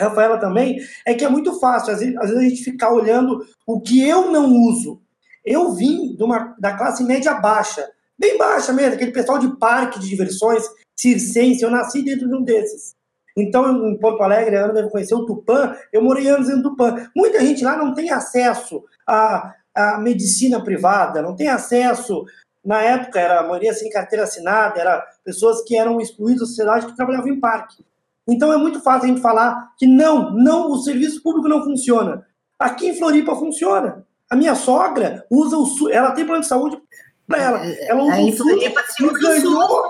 Rafaela 0.00 0.38
também, 0.38 0.78
é 1.06 1.14
que 1.14 1.24
é 1.24 1.28
muito 1.28 1.58
fácil, 1.58 1.92
às 1.92 2.00
vezes, 2.00 2.16
às 2.16 2.28
vezes, 2.28 2.38
a 2.38 2.48
gente 2.48 2.64
ficar 2.64 2.92
olhando 2.92 3.44
o 3.66 3.80
que 3.80 4.06
eu 4.06 4.30
não 4.30 4.52
uso. 4.52 5.00
Eu 5.44 5.72
vim 5.72 6.16
uma, 6.20 6.54
da 6.58 6.76
classe 6.76 7.04
média 7.04 7.34
baixa, 7.34 7.88
bem 8.18 8.38
baixa 8.38 8.72
mesmo, 8.72 8.94
aquele 8.94 9.12
pessoal 9.12 9.38
de 9.38 9.56
parque 9.58 9.98
de 9.98 10.08
diversões 10.08 10.64
circense, 10.96 11.62
eu 11.62 11.70
nasci 11.70 12.02
dentro 12.02 12.28
de 12.28 12.34
um 12.34 12.42
desses. 12.42 12.94
Então, 13.36 13.88
em 13.88 13.98
Porto 13.98 14.22
Alegre, 14.22 14.56
a 14.56 14.64
Ana 14.64 14.74
deve 14.74 14.90
conhecer 14.90 15.14
o 15.14 15.26
Tupã, 15.26 15.76
eu 15.92 16.02
morei 16.02 16.28
anos 16.28 16.48
em 16.48 16.62
Tupã. 16.62 17.08
Muita 17.16 17.40
gente 17.40 17.64
lá 17.64 17.76
não 17.76 17.92
tem 17.92 18.10
acesso 18.10 18.84
à, 19.06 19.54
à 19.74 19.98
medicina 19.98 20.62
privada, 20.62 21.22
não 21.22 21.34
tem 21.34 21.48
acesso. 21.48 22.24
Na 22.64 22.80
época, 22.80 23.20
era 23.20 23.40
a 23.40 23.42
maioria 23.42 23.74
sem 23.74 23.90
carteira 23.90 24.24
assinada, 24.24 24.80
era 24.80 25.06
pessoas 25.24 25.62
que 25.62 25.76
eram 25.76 26.00
excluídas 26.00 26.40
da 26.40 26.46
sociedade 26.46 26.86
que 26.86 26.96
trabalhavam 26.96 27.28
em 27.28 27.40
parque. 27.40 27.84
Então, 28.26 28.52
é 28.52 28.56
muito 28.56 28.80
fácil 28.80 29.04
a 29.04 29.08
gente 29.08 29.20
falar 29.20 29.72
que 29.76 29.86
não, 29.86 30.30
não, 30.30 30.70
o 30.70 30.78
serviço 30.78 31.22
público 31.22 31.48
não 31.48 31.62
funciona. 31.62 32.26
Aqui 32.58 32.88
em 32.88 32.96
Floripa 32.96 33.36
funciona. 33.36 34.06
A 34.30 34.36
minha 34.36 34.54
sogra 34.54 35.26
usa 35.30 35.56
o 35.56 35.66
SUS, 35.66 35.90
ela 35.90 36.12
tem 36.12 36.24
plano 36.24 36.40
de 36.40 36.48
saúde 36.48 36.80
para 37.26 37.42
ela. 37.42 37.66
Ela 37.82 38.02
usa 38.02 38.14
Aí, 38.14 38.30
o 38.30 38.36
SUS 38.36 38.46
se 38.46 39.02
e 39.02 39.06
usa 39.06 39.16
o 39.16 39.20
ganhou, 39.20 39.82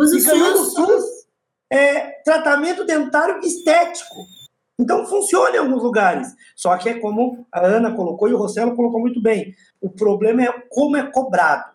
Usa 0.00 0.16
o 0.16 0.24
ganhou 0.24 0.52
do 0.52 0.64
SUS. 0.64 0.74
SUS 0.74 1.22
é, 1.72 2.20
tratamento 2.22 2.84
dentário 2.84 3.40
estético. 3.40 4.14
Então 4.78 5.06
funciona 5.06 5.56
em 5.56 5.58
alguns 5.58 5.82
lugares. 5.82 6.28
Só 6.56 6.76
que 6.76 6.88
é 6.88 6.98
como 6.98 7.46
a 7.52 7.64
Ana 7.64 7.94
colocou 7.94 8.28
e 8.28 8.34
o 8.34 8.38
Rossello 8.38 8.74
colocou 8.74 9.00
muito 9.00 9.22
bem. 9.22 9.54
O 9.80 9.90
problema 9.90 10.42
é 10.42 10.52
como 10.68 10.96
é 10.96 11.10
cobrado. 11.10 11.72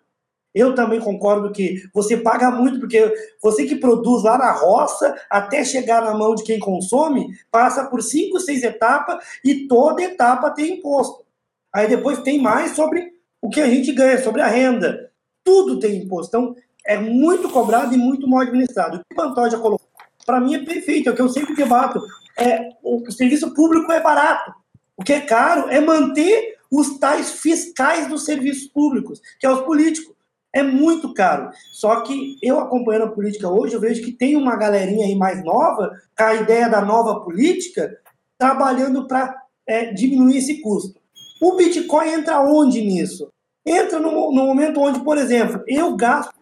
Eu 0.53 0.73
também 0.73 0.99
concordo 0.99 1.51
que 1.51 1.83
você 1.93 2.17
paga 2.17 2.49
muito, 2.49 2.79
porque 2.79 3.13
você 3.43 3.65
que 3.65 3.75
produz 3.75 4.23
lá 4.23 4.39
na 4.39 4.51
roça, 4.51 5.15
até 5.29 5.63
chegar 5.63 6.01
na 6.01 6.17
mão 6.17 6.33
de 6.33 6.43
quem 6.43 6.57
consome, 6.57 7.27
passa 7.51 7.85
por 7.85 8.01
cinco, 8.01 8.39
seis 8.39 8.63
etapas 8.63 9.23
e 9.45 9.67
toda 9.67 10.01
etapa 10.01 10.49
tem 10.49 10.79
imposto. 10.79 11.23
Aí 11.71 11.87
depois 11.87 12.23
tem 12.23 12.41
mais 12.41 12.71
sobre 12.71 13.13
o 13.39 13.49
que 13.49 13.61
a 13.61 13.67
gente 13.67 13.91
ganha, 13.91 14.17
sobre 14.23 14.41
a 14.41 14.47
renda. 14.47 15.11
Tudo 15.43 15.79
tem 15.79 16.01
imposto. 16.03 16.35
Então, 16.35 16.55
é 16.83 16.97
muito 16.97 17.49
cobrado 17.49 17.93
e 17.93 17.97
muito 17.97 18.27
mal 18.27 18.41
administrado. 18.41 18.97
O 18.97 18.99
que 18.99 19.13
o 19.13 19.15
Pantoja 19.15 19.59
colocou, 19.59 19.87
para 20.25 20.39
mim, 20.39 20.55
é 20.55 20.65
perfeito, 20.65 21.09
é 21.09 21.11
o 21.11 21.15
que 21.15 21.21
eu 21.21 21.29
sempre 21.29 21.53
debato. 21.53 22.01
É, 22.39 22.69
o, 22.83 23.09
serviço 23.11 23.53
público 23.53 23.91
é 23.91 24.01
barato. 24.01 24.53
O 24.95 25.03
que 25.03 25.13
é 25.13 25.21
caro 25.21 25.69
é 25.69 25.79
manter 25.79 26.57
os 26.71 26.99
tais 26.99 27.31
fiscais 27.31 28.07
dos 28.07 28.25
serviços 28.25 28.67
públicos, 28.67 29.21
que 29.39 29.45
é 29.45 29.51
os 29.51 29.61
políticos. 29.61 30.15
É 30.53 30.63
muito 30.63 31.13
caro. 31.13 31.49
Só 31.71 32.01
que 32.01 32.37
eu 32.41 32.59
acompanhando 32.59 33.05
a 33.05 33.11
política 33.11 33.49
hoje, 33.49 33.73
eu 33.73 33.79
vejo 33.79 34.03
que 34.03 34.11
tem 34.11 34.35
uma 34.35 34.55
galerinha 34.55 35.05
aí 35.05 35.15
mais 35.15 35.43
nova, 35.43 35.91
com 36.17 36.23
a 36.23 36.35
ideia 36.35 36.69
da 36.69 36.81
nova 36.81 37.19
política, 37.21 37.97
trabalhando 38.37 39.07
para 39.07 39.35
é, 39.65 39.91
diminuir 39.93 40.37
esse 40.37 40.61
custo. 40.61 40.99
O 41.41 41.55
Bitcoin 41.55 42.09
entra 42.09 42.41
onde 42.41 42.81
nisso? 42.81 43.29
Entra 43.65 43.99
no, 43.99 44.11
no 44.31 44.45
momento 44.45 44.79
onde, 44.79 44.99
por 45.01 45.17
exemplo, 45.17 45.61
eu 45.67 45.95
gasto 45.95 46.33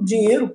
dinheiro 0.00 0.54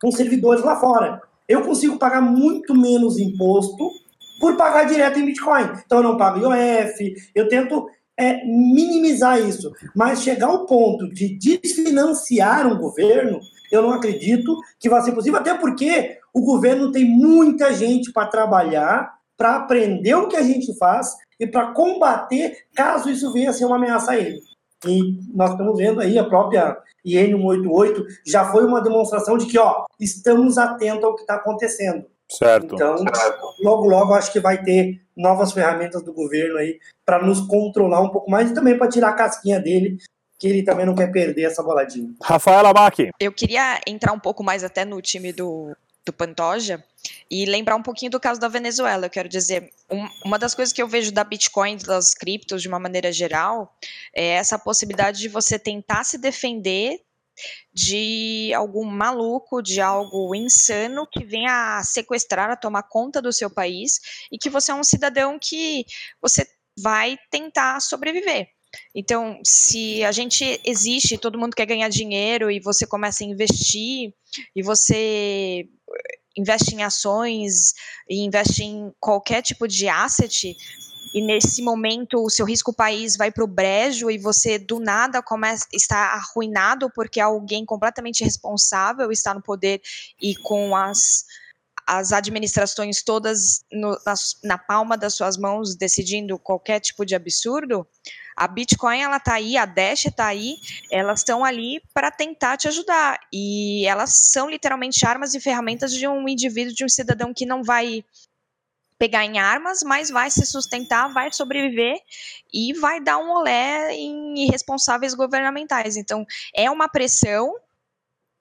com 0.00 0.10
servidores 0.10 0.64
lá 0.64 0.76
fora. 0.76 1.20
Eu 1.46 1.62
consigo 1.62 1.98
pagar 1.98 2.20
muito 2.20 2.74
menos 2.74 3.18
imposto 3.18 3.90
por 4.38 4.56
pagar 4.56 4.84
direto 4.84 5.18
em 5.18 5.26
Bitcoin. 5.26 5.70
Então 5.84 5.98
eu 5.98 6.04
não 6.04 6.16
pago 6.16 6.38
IOF, 6.38 7.14
eu 7.34 7.48
tento 7.48 7.88
é, 8.18 8.44
minimizar 8.44 9.40
isso. 9.40 9.72
Mas 9.94 10.22
chegar 10.22 10.48
ao 10.48 10.66
ponto 10.66 11.08
de 11.08 11.38
desfinanciar 11.38 12.66
um 12.66 12.78
governo, 12.78 13.40
eu 13.70 13.82
não 13.82 13.92
acredito 13.92 14.56
que 14.80 14.88
vai 14.88 15.00
ser 15.02 15.12
possível, 15.12 15.38
até 15.38 15.54
porque 15.54 16.18
o 16.32 16.40
governo 16.40 16.90
tem 16.90 17.04
muita 17.04 17.72
gente 17.72 18.12
para 18.12 18.26
trabalhar, 18.26 19.12
para 19.36 19.56
aprender 19.56 20.14
o 20.14 20.28
que 20.28 20.36
a 20.36 20.42
gente 20.42 20.76
faz 20.76 21.14
e 21.38 21.46
para 21.46 21.72
combater 21.72 22.66
caso 22.74 23.08
isso 23.08 23.32
venha 23.32 23.50
a 23.50 23.52
ser 23.52 23.64
uma 23.64 23.76
ameaça 23.76 24.12
a 24.12 24.18
ele. 24.18 24.40
E 24.86 25.20
nós 25.34 25.50
estamos 25.50 25.76
vendo 25.76 26.00
aí 26.00 26.18
a 26.18 26.24
própria 26.24 26.76
IN 27.04 27.36
188 27.36 28.04
já 28.26 28.44
foi 28.44 28.64
uma 28.64 28.80
demonstração 28.80 29.36
de 29.36 29.46
que, 29.46 29.58
ó, 29.58 29.84
estamos 29.98 30.56
atentos 30.56 31.04
ao 31.04 31.14
que 31.14 31.22
está 31.22 31.34
acontecendo. 31.34 32.04
Certo. 32.30 32.74
Então, 32.74 32.96
logo, 33.60 33.86
logo, 33.86 34.14
acho 34.14 34.32
que 34.32 34.40
vai 34.40 34.62
ter 34.62 35.00
novas 35.16 35.52
ferramentas 35.52 36.02
do 36.02 36.12
governo 36.12 36.58
aí 36.58 36.78
para 37.04 37.22
nos 37.24 37.40
controlar 37.40 38.02
um 38.02 38.10
pouco 38.10 38.30
mais 38.30 38.50
e 38.50 38.54
também 38.54 38.76
para 38.76 38.88
tirar 38.88 39.08
a 39.10 39.14
casquinha 39.14 39.58
dele, 39.58 39.96
que 40.38 40.46
ele 40.46 40.62
também 40.62 40.84
não 40.84 40.94
quer 40.94 41.10
perder 41.10 41.44
essa 41.44 41.62
boladinha. 41.62 42.10
Rafaela 42.22 42.72
Bach. 42.72 42.94
Eu 43.18 43.32
queria 43.32 43.80
entrar 43.86 44.12
um 44.12 44.20
pouco 44.20 44.44
mais 44.44 44.62
até 44.62 44.84
no 44.84 45.00
time 45.00 45.32
do, 45.32 45.74
do 46.04 46.12
Pantoja 46.12 46.84
e 47.30 47.46
lembrar 47.46 47.76
um 47.76 47.82
pouquinho 47.82 48.10
do 48.10 48.20
caso 48.20 48.38
da 48.38 48.48
Venezuela. 48.48 49.06
Eu 49.06 49.10
quero 49.10 49.28
dizer, 49.28 49.70
um, 49.90 50.06
uma 50.24 50.38
das 50.38 50.54
coisas 50.54 50.72
que 50.72 50.82
eu 50.82 50.86
vejo 50.86 51.10
da 51.10 51.24
Bitcoin, 51.24 51.78
das 51.78 52.14
criptos 52.14 52.60
de 52.60 52.68
uma 52.68 52.78
maneira 52.78 53.10
geral, 53.10 53.74
é 54.14 54.28
essa 54.34 54.58
possibilidade 54.58 55.18
de 55.18 55.28
você 55.28 55.58
tentar 55.58 56.04
se 56.04 56.18
defender 56.18 57.00
de 57.72 58.52
algum 58.54 58.84
maluco, 58.84 59.62
de 59.62 59.80
algo 59.80 60.34
insano 60.34 61.06
que 61.10 61.24
venha 61.24 61.78
a 61.78 61.84
sequestrar, 61.84 62.50
a 62.50 62.56
tomar 62.56 62.84
conta 62.84 63.20
do 63.20 63.32
seu 63.32 63.50
país 63.50 64.00
e 64.30 64.38
que 64.38 64.50
você 64.50 64.72
é 64.72 64.74
um 64.74 64.84
cidadão 64.84 65.38
que 65.40 65.84
você 66.20 66.46
vai 66.80 67.16
tentar 67.30 67.80
sobreviver. 67.80 68.48
Então, 68.94 69.40
se 69.44 70.04
a 70.04 70.12
gente 70.12 70.60
existe, 70.64 71.18
todo 71.18 71.38
mundo 71.38 71.54
quer 71.54 71.66
ganhar 71.66 71.88
dinheiro 71.88 72.50
e 72.50 72.60
você 72.60 72.86
começa 72.86 73.24
a 73.24 73.26
investir 73.26 74.12
e 74.54 74.62
você 74.62 75.66
investe 76.36 76.74
em 76.74 76.82
ações 76.82 77.72
e 78.08 78.24
investe 78.24 78.62
em 78.62 78.92
qualquer 79.00 79.42
tipo 79.42 79.66
de 79.66 79.88
asset, 79.88 80.56
e 81.14 81.20
nesse 81.20 81.62
momento 81.62 82.22
o 82.22 82.30
seu 82.30 82.46
risco 82.46 82.72
país 82.72 83.16
vai 83.16 83.30
para 83.30 83.44
o 83.44 83.46
brejo 83.46 84.10
e 84.10 84.18
você 84.18 84.58
do 84.58 84.78
nada 84.78 85.22
começa 85.22 85.66
está 85.72 86.14
arruinado 86.14 86.90
porque 86.94 87.20
alguém 87.20 87.64
completamente 87.64 88.24
responsável 88.24 89.10
está 89.10 89.34
no 89.34 89.42
poder 89.42 89.80
e 90.20 90.34
com 90.36 90.74
as 90.76 91.24
as 91.88 92.12
administrações 92.12 93.02
todas 93.02 93.64
no, 93.72 93.98
na, 94.04 94.14
na, 94.44 94.58
palma 94.58 94.94
das 94.94 95.14
suas 95.14 95.38
mãos 95.38 95.74
decidindo 95.74 96.38
qualquer 96.38 96.80
tipo 96.80 97.02
de 97.02 97.14
absurdo, 97.14 97.86
a 98.36 98.46
Bitcoin 98.46 99.00
ela 99.00 99.18
tá 99.18 99.34
aí, 99.34 99.56
a 99.56 99.64
Dash 99.64 100.04
tá 100.14 100.26
aí, 100.26 100.56
elas 100.92 101.20
estão 101.20 101.42
ali 101.42 101.82
para 101.94 102.10
tentar 102.10 102.58
te 102.58 102.68
ajudar. 102.68 103.18
E 103.32 103.86
elas 103.86 104.30
são 104.30 104.50
literalmente 104.50 105.04
armas 105.06 105.34
e 105.34 105.40
ferramentas 105.40 105.92
de 105.92 106.06
um 106.06 106.28
indivíduo, 106.28 106.74
de 106.74 106.84
um 106.84 106.88
cidadão 106.88 107.32
que 107.32 107.46
não 107.46 107.64
vai 107.64 108.04
pegar 108.98 109.24
em 109.24 109.38
armas, 109.38 109.82
mas 109.82 110.10
vai 110.10 110.30
se 110.30 110.44
sustentar, 110.44 111.12
vai 111.12 111.32
sobreviver 111.32 111.96
e 112.52 112.72
vai 112.74 113.00
dar 113.00 113.18
um 113.18 113.30
olé 113.30 113.94
em 113.94 114.46
irresponsáveis 114.46 115.14
governamentais. 115.14 115.96
Então, 115.96 116.26
é 116.54 116.70
uma 116.70 116.88
pressão 116.88 117.54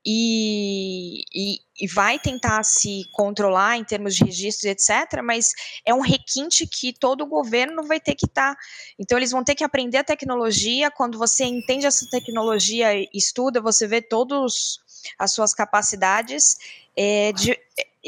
e, 0.09 1.25
e, 1.33 1.59
e, 1.81 1.87
vai 1.87 2.17
tentar 2.17 2.63
se 2.63 3.03
controlar 3.11 3.77
em 3.77 3.83
termos 3.83 4.15
de 4.15 4.23
registros, 4.23 4.63
etc., 4.63 5.21
mas 5.21 5.51
é 5.85 5.93
um 5.93 5.99
requinte 5.99 6.65
que 6.65 6.93
todo 6.93 7.25
governo 7.25 7.83
vai 7.83 7.99
ter 7.99 8.15
que 8.15 8.25
estar. 8.25 8.55
Tá. 8.55 8.61
Então, 8.97 9.17
eles 9.17 9.31
vão 9.31 9.43
ter 9.43 9.53
que 9.53 9.65
aprender 9.65 9.97
a 9.97 10.03
tecnologia. 10.05 10.89
Quando 10.89 11.17
você 11.17 11.43
entende 11.43 11.85
essa 11.85 12.09
tecnologia, 12.09 12.93
estuda, 13.13 13.59
você 13.59 13.85
vê 13.85 14.01
todas 14.01 14.79
as 15.19 15.33
suas 15.33 15.53
capacidades. 15.53 16.57
É, 16.95 17.33
de, 17.33 17.59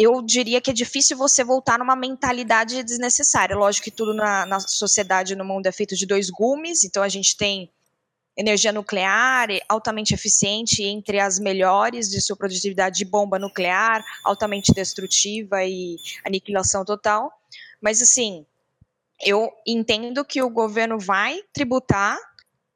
eu 0.01 0.21
diria 0.21 0.61
que 0.61 0.71
é 0.71 0.73
difícil 0.73 1.17
você 1.17 1.43
voltar 1.43 1.77
numa 1.77 1.93
mentalidade 1.93 2.81
desnecessária. 2.83 3.53
Lógico 3.53 3.83
que 3.83 3.91
tudo 3.91 4.13
na, 4.13 4.45
na 4.45 4.57
sociedade, 4.61 5.35
no 5.35 5.43
mundo, 5.43 5.65
é 5.65 5.73
feito 5.73 5.93
de 5.93 6.05
dois 6.05 6.29
gumes, 6.29 6.85
então 6.85 7.03
a 7.03 7.09
gente 7.09 7.35
tem 7.35 7.69
energia 8.37 8.71
nuclear 8.71 9.49
altamente 9.67 10.13
eficiente, 10.13 10.81
entre 10.83 11.19
as 11.19 11.37
melhores 11.37 12.09
de 12.09 12.21
sua 12.21 12.37
produtividade 12.37 12.97
de 12.99 13.03
bomba 13.03 13.37
nuclear, 13.37 14.01
altamente 14.23 14.71
destrutiva 14.71 15.65
e 15.65 15.97
aniquilação 16.25 16.85
total. 16.85 17.29
Mas, 17.81 18.01
assim, 18.01 18.45
eu 19.21 19.51
entendo 19.67 20.23
que 20.23 20.41
o 20.41 20.49
governo 20.49 20.97
vai 20.97 21.41
tributar, 21.51 22.17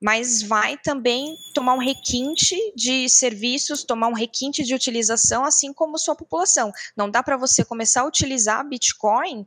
mas 0.03 0.43
vai 0.43 0.77
também 0.77 1.37
tomar 1.53 1.75
um 1.75 1.79
requinte 1.79 2.55
de 2.75 3.07
serviços, 3.07 3.85
tomar 3.85 4.09
um 4.09 4.13
requinte 4.13 4.61
de 4.61 4.75
utilização, 4.75 5.45
assim 5.45 5.71
como 5.71 5.97
sua 5.97 6.13
população. 6.13 6.73
Não 6.97 7.09
dá 7.09 7.23
para 7.23 7.37
você 7.37 7.63
começar 7.63 8.01
a 8.01 8.05
utilizar 8.05 8.67
Bitcoin 8.67 9.45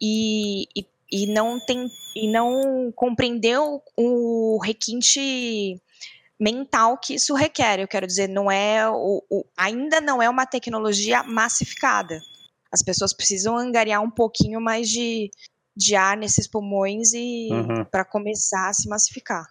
e, 0.00 0.68
e 0.76 0.86
e 1.10 1.26
não 1.26 1.58
tem 1.58 1.90
e 2.14 2.30
não 2.30 2.92
compreendeu 2.94 3.82
o 3.96 4.58
requinte 4.62 5.80
mental 6.38 6.98
que 6.98 7.14
isso 7.14 7.34
requer. 7.34 7.80
Eu 7.80 7.88
quero 7.88 8.06
dizer, 8.06 8.28
não 8.28 8.50
é 8.50 8.88
o, 8.88 9.22
o, 9.30 9.44
ainda 9.56 10.00
não 10.00 10.22
é 10.22 10.28
uma 10.28 10.46
tecnologia 10.46 11.22
massificada. 11.22 12.20
As 12.70 12.82
pessoas 12.82 13.14
precisam 13.14 13.56
angariar 13.56 14.02
um 14.02 14.10
pouquinho 14.10 14.60
mais 14.60 14.88
de, 14.88 15.30
de 15.78 15.94
ar 15.94 16.16
nesses 16.16 16.48
pulmões 16.48 17.12
e 17.14 17.48
uhum. 17.52 17.84
para 17.84 18.04
começar 18.04 18.68
a 18.68 18.72
se 18.72 18.88
massificar. 18.88 19.46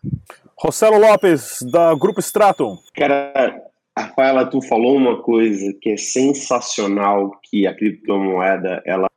Rossello 0.60 1.00
Lopes, 1.00 1.60
da 1.72 1.96
Grupo 1.96 2.19
Stratum. 2.19 2.77
Cara, 2.93 3.63
Rafaela, 3.98 4.46
tu 4.46 4.62
falou 4.62 4.98
uma 4.98 5.22
coisa 5.22 5.74
que 5.81 5.91
é 5.91 5.98
sensacional, 5.98 7.31
que 7.43 7.65
a 7.65 7.74
criptomoeda 7.74 8.81
ela 8.86 9.07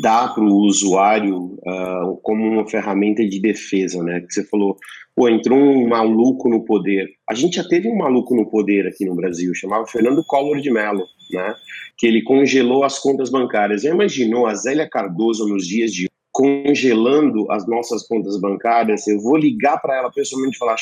dá 0.00 0.28
para 0.28 0.42
o 0.42 0.64
usuário 0.64 1.58
uh, 1.66 2.16
como 2.22 2.42
uma 2.42 2.66
ferramenta 2.66 3.26
de 3.28 3.38
defesa, 3.38 4.02
né? 4.02 4.20
Que 4.20 4.32
você 4.32 4.44
falou, 4.44 4.76
pô, 5.14 5.28
entrou 5.28 5.58
um 5.58 5.86
maluco 5.86 6.48
no 6.48 6.64
poder. 6.64 7.06
A 7.28 7.34
gente 7.34 7.56
já 7.56 7.64
teve 7.68 7.86
um 7.86 7.96
maluco 7.96 8.34
no 8.34 8.48
poder 8.48 8.86
aqui 8.86 9.04
no 9.04 9.14
Brasil, 9.14 9.54
chamava 9.54 9.86
Fernando 9.86 10.24
Collor 10.24 10.60
de 10.60 10.70
Mello. 10.70 11.04
né? 11.32 11.54
Que 11.98 12.06
ele 12.06 12.22
congelou 12.22 12.82
as 12.82 12.98
contas 12.98 13.28
bancárias. 13.28 13.82
Já 13.82 13.90
imaginou 13.90 14.46
a 14.46 14.54
Zélia 14.54 14.88
Cardoso 14.88 15.46
nos 15.46 15.66
dias 15.66 15.92
de 15.92 16.08
congelando 16.38 17.50
as 17.50 17.66
nossas 17.66 18.06
contas 18.06 18.40
bancárias? 18.40 19.08
Eu 19.08 19.20
vou 19.20 19.36
ligar 19.36 19.82
para 19.82 19.96
ela 19.96 20.10
pessoalmente 20.12 20.54
e 20.54 20.58
falar, 20.58 20.76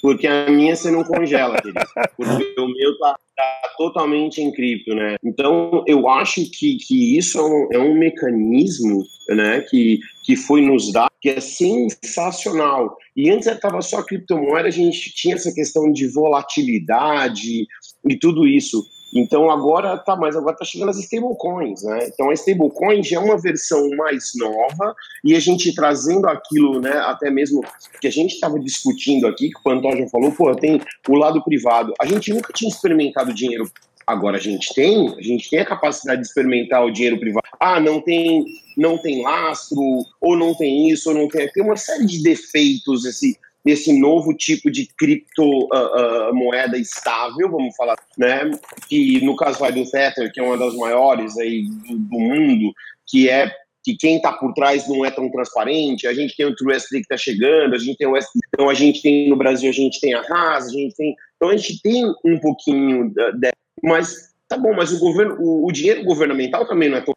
porque 0.00 0.26
a 0.26 0.50
minha 0.50 0.74
você 0.74 0.90
não 0.90 1.04
congela, 1.04 1.60
querido. 1.60 1.84
Porque 2.16 2.54
o 2.58 2.66
meu 2.66 2.98
tá, 2.98 3.14
tá, 3.36 3.68
totalmente 3.76 4.40
em 4.40 4.50
cripto, 4.50 4.94
né? 4.94 5.16
Então, 5.22 5.84
eu 5.86 6.08
acho 6.08 6.50
que, 6.50 6.78
que 6.78 7.18
isso 7.18 7.38
é 7.38 7.42
um, 7.42 7.68
é 7.72 7.78
um 7.78 7.98
mecanismo, 7.98 9.04
né, 9.28 9.60
que, 9.68 10.00
que 10.24 10.34
foi 10.34 10.62
nos 10.62 10.90
dado, 10.90 11.10
que 11.20 11.28
é 11.28 11.40
sensacional. 11.40 12.96
E 13.14 13.30
antes 13.30 13.46
estava 13.46 13.82
só 13.82 14.02
criptomoeda, 14.02 14.68
a 14.68 14.72
gente 14.72 15.12
tinha 15.14 15.34
essa 15.34 15.52
questão 15.52 15.92
de 15.92 16.08
volatilidade 16.08 17.66
e 18.08 18.16
tudo 18.18 18.46
isso. 18.46 18.82
Então 19.18 19.50
agora 19.50 19.96
tá, 19.96 20.14
mas 20.14 20.36
agora 20.36 20.56
tá 20.56 20.64
chegando 20.64 20.90
as 20.90 20.98
stablecoins, 20.98 21.82
né? 21.82 22.06
Então 22.06 22.28
a 22.28 22.34
stablecoin 22.34 23.02
já 23.02 23.16
é 23.16 23.20
uma 23.20 23.38
versão 23.38 23.88
mais 23.96 24.32
nova 24.36 24.94
e 25.24 25.34
a 25.34 25.40
gente 25.40 25.74
trazendo 25.74 26.28
aquilo, 26.28 26.80
né? 26.80 26.92
Até 26.98 27.30
mesmo 27.30 27.62
que 27.98 28.06
a 28.06 28.10
gente 28.10 28.34
estava 28.34 28.58
discutindo 28.58 29.26
aqui, 29.26 29.48
que 29.48 29.58
o 29.58 29.62
Pantoja 29.62 30.06
falou, 30.08 30.30
pô, 30.32 30.54
tem 30.54 30.80
o 31.08 31.14
lado 31.14 31.42
privado. 31.42 31.94
A 31.98 32.04
gente 32.04 32.32
nunca 32.32 32.52
tinha 32.52 32.68
experimentado 32.68 33.32
dinheiro. 33.32 33.70
Agora 34.06 34.36
a 34.36 34.40
gente 34.40 34.72
tem, 34.74 35.08
a 35.18 35.22
gente 35.22 35.50
tem 35.50 35.60
a 35.60 35.66
capacidade 35.66 36.20
de 36.20 36.28
experimentar 36.28 36.84
o 36.84 36.92
dinheiro 36.92 37.18
privado. 37.18 37.46
Ah, 37.58 37.80
não 37.80 38.00
tem, 38.00 38.44
não 38.76 38.98
tem 38.98 39.22
lastro, 39.22 39.80
ou 40.20 40.36
não 40.36 40.54
tem 40.54 40.90
isso, 40.90 41.08
ou 41.08 41.14
não 41.14 41.26
tem. 41.26 41.48
Tem 41.48 41.64
uma 41.64 41.76
série 41.76 42.06
de 42.06 42.22
defeitos 42.22 43.04
esse 43.04 43.36
desse 43.66 43.98
novo 43.98 44.32
tipo 44.32 44.70
de 44.70 44.86
criptomoeda 44.96 46.76
uh, 46.76 46.78
uh, 46.78 46.80
estável, 46.80 47.50
vamos 47.50 47.74
falar, 47.74 47.96
né? 48.16 48.48
Que 48.88 49.20
no 49.24 49.34
caso 49.34 49.58
vai 49.58 49.72
do 49.72 49.84
Tether, 49.90 50.32
que 50.32 50.38
é 50.38 50.42
uma 50.42 50.56
das 50.56 50.72
maiores 50.76 51.36
aí 51.36 51.64
do, 51.64 51.98
do 51.98 52.18
mundo, 52.18 52.72
que 53.04 53.28
é 53.28 53.50
que 53.82 53.96
quem 53.96 54.16
está 54.16 54.32
por 54.32 54.52
trás 54.52 54.88
não 54.88 55.04
é 55.04 55.10
tão 55.10 55.28
transparente. 55.30 56.06
A 56.06 56.14
gente 56.14 56.36
tem 56.36 56.46
o 56.46 56.54
TrueSD 56.54 56.98
que 56.98 57.02
está 57.12 57.16
chegando, 57.16 57.74
a 57.74 57.78
gente 57.78 57.96
tem 57.96 58.06
o 58.06 58.16
SD, 58.16 58.40
então 58.54 58.70
a 58.70 58.74
gente 58.74 59.02
tem 59.02 59.28
no 59.28 59.36
Brasil 59.36 59.68
a 59.68 59.72
gente 59.72 60.00
tem 60.00 60.14
a 60.14 60.20
Haas, 60.20 60.68
a 60.68 60.70
gente 60.70 60.94
tem, 60.94 61.16
então 61.34 61.48
a 61.48 61.56
gente 61.56 61.82
tem 61.82 62.04
um 62.24 62.38
pouquinho 62.38 63.12
de, 63.12 63.50
mas 63.82 64.32
tá 64.48 64.56
bom, 64.56 64.74
mas 64.74 64.92
o 64.92 65.00
governo, 65.00 65.36
o, 65.40 65.66
o 65.66 65.72
dinheiro 65.72 66.04
governamental 66.04 66.68
também 66.68 66.88
não 66.88 66.98
é 66.98 67.00
tão 67.00 67.14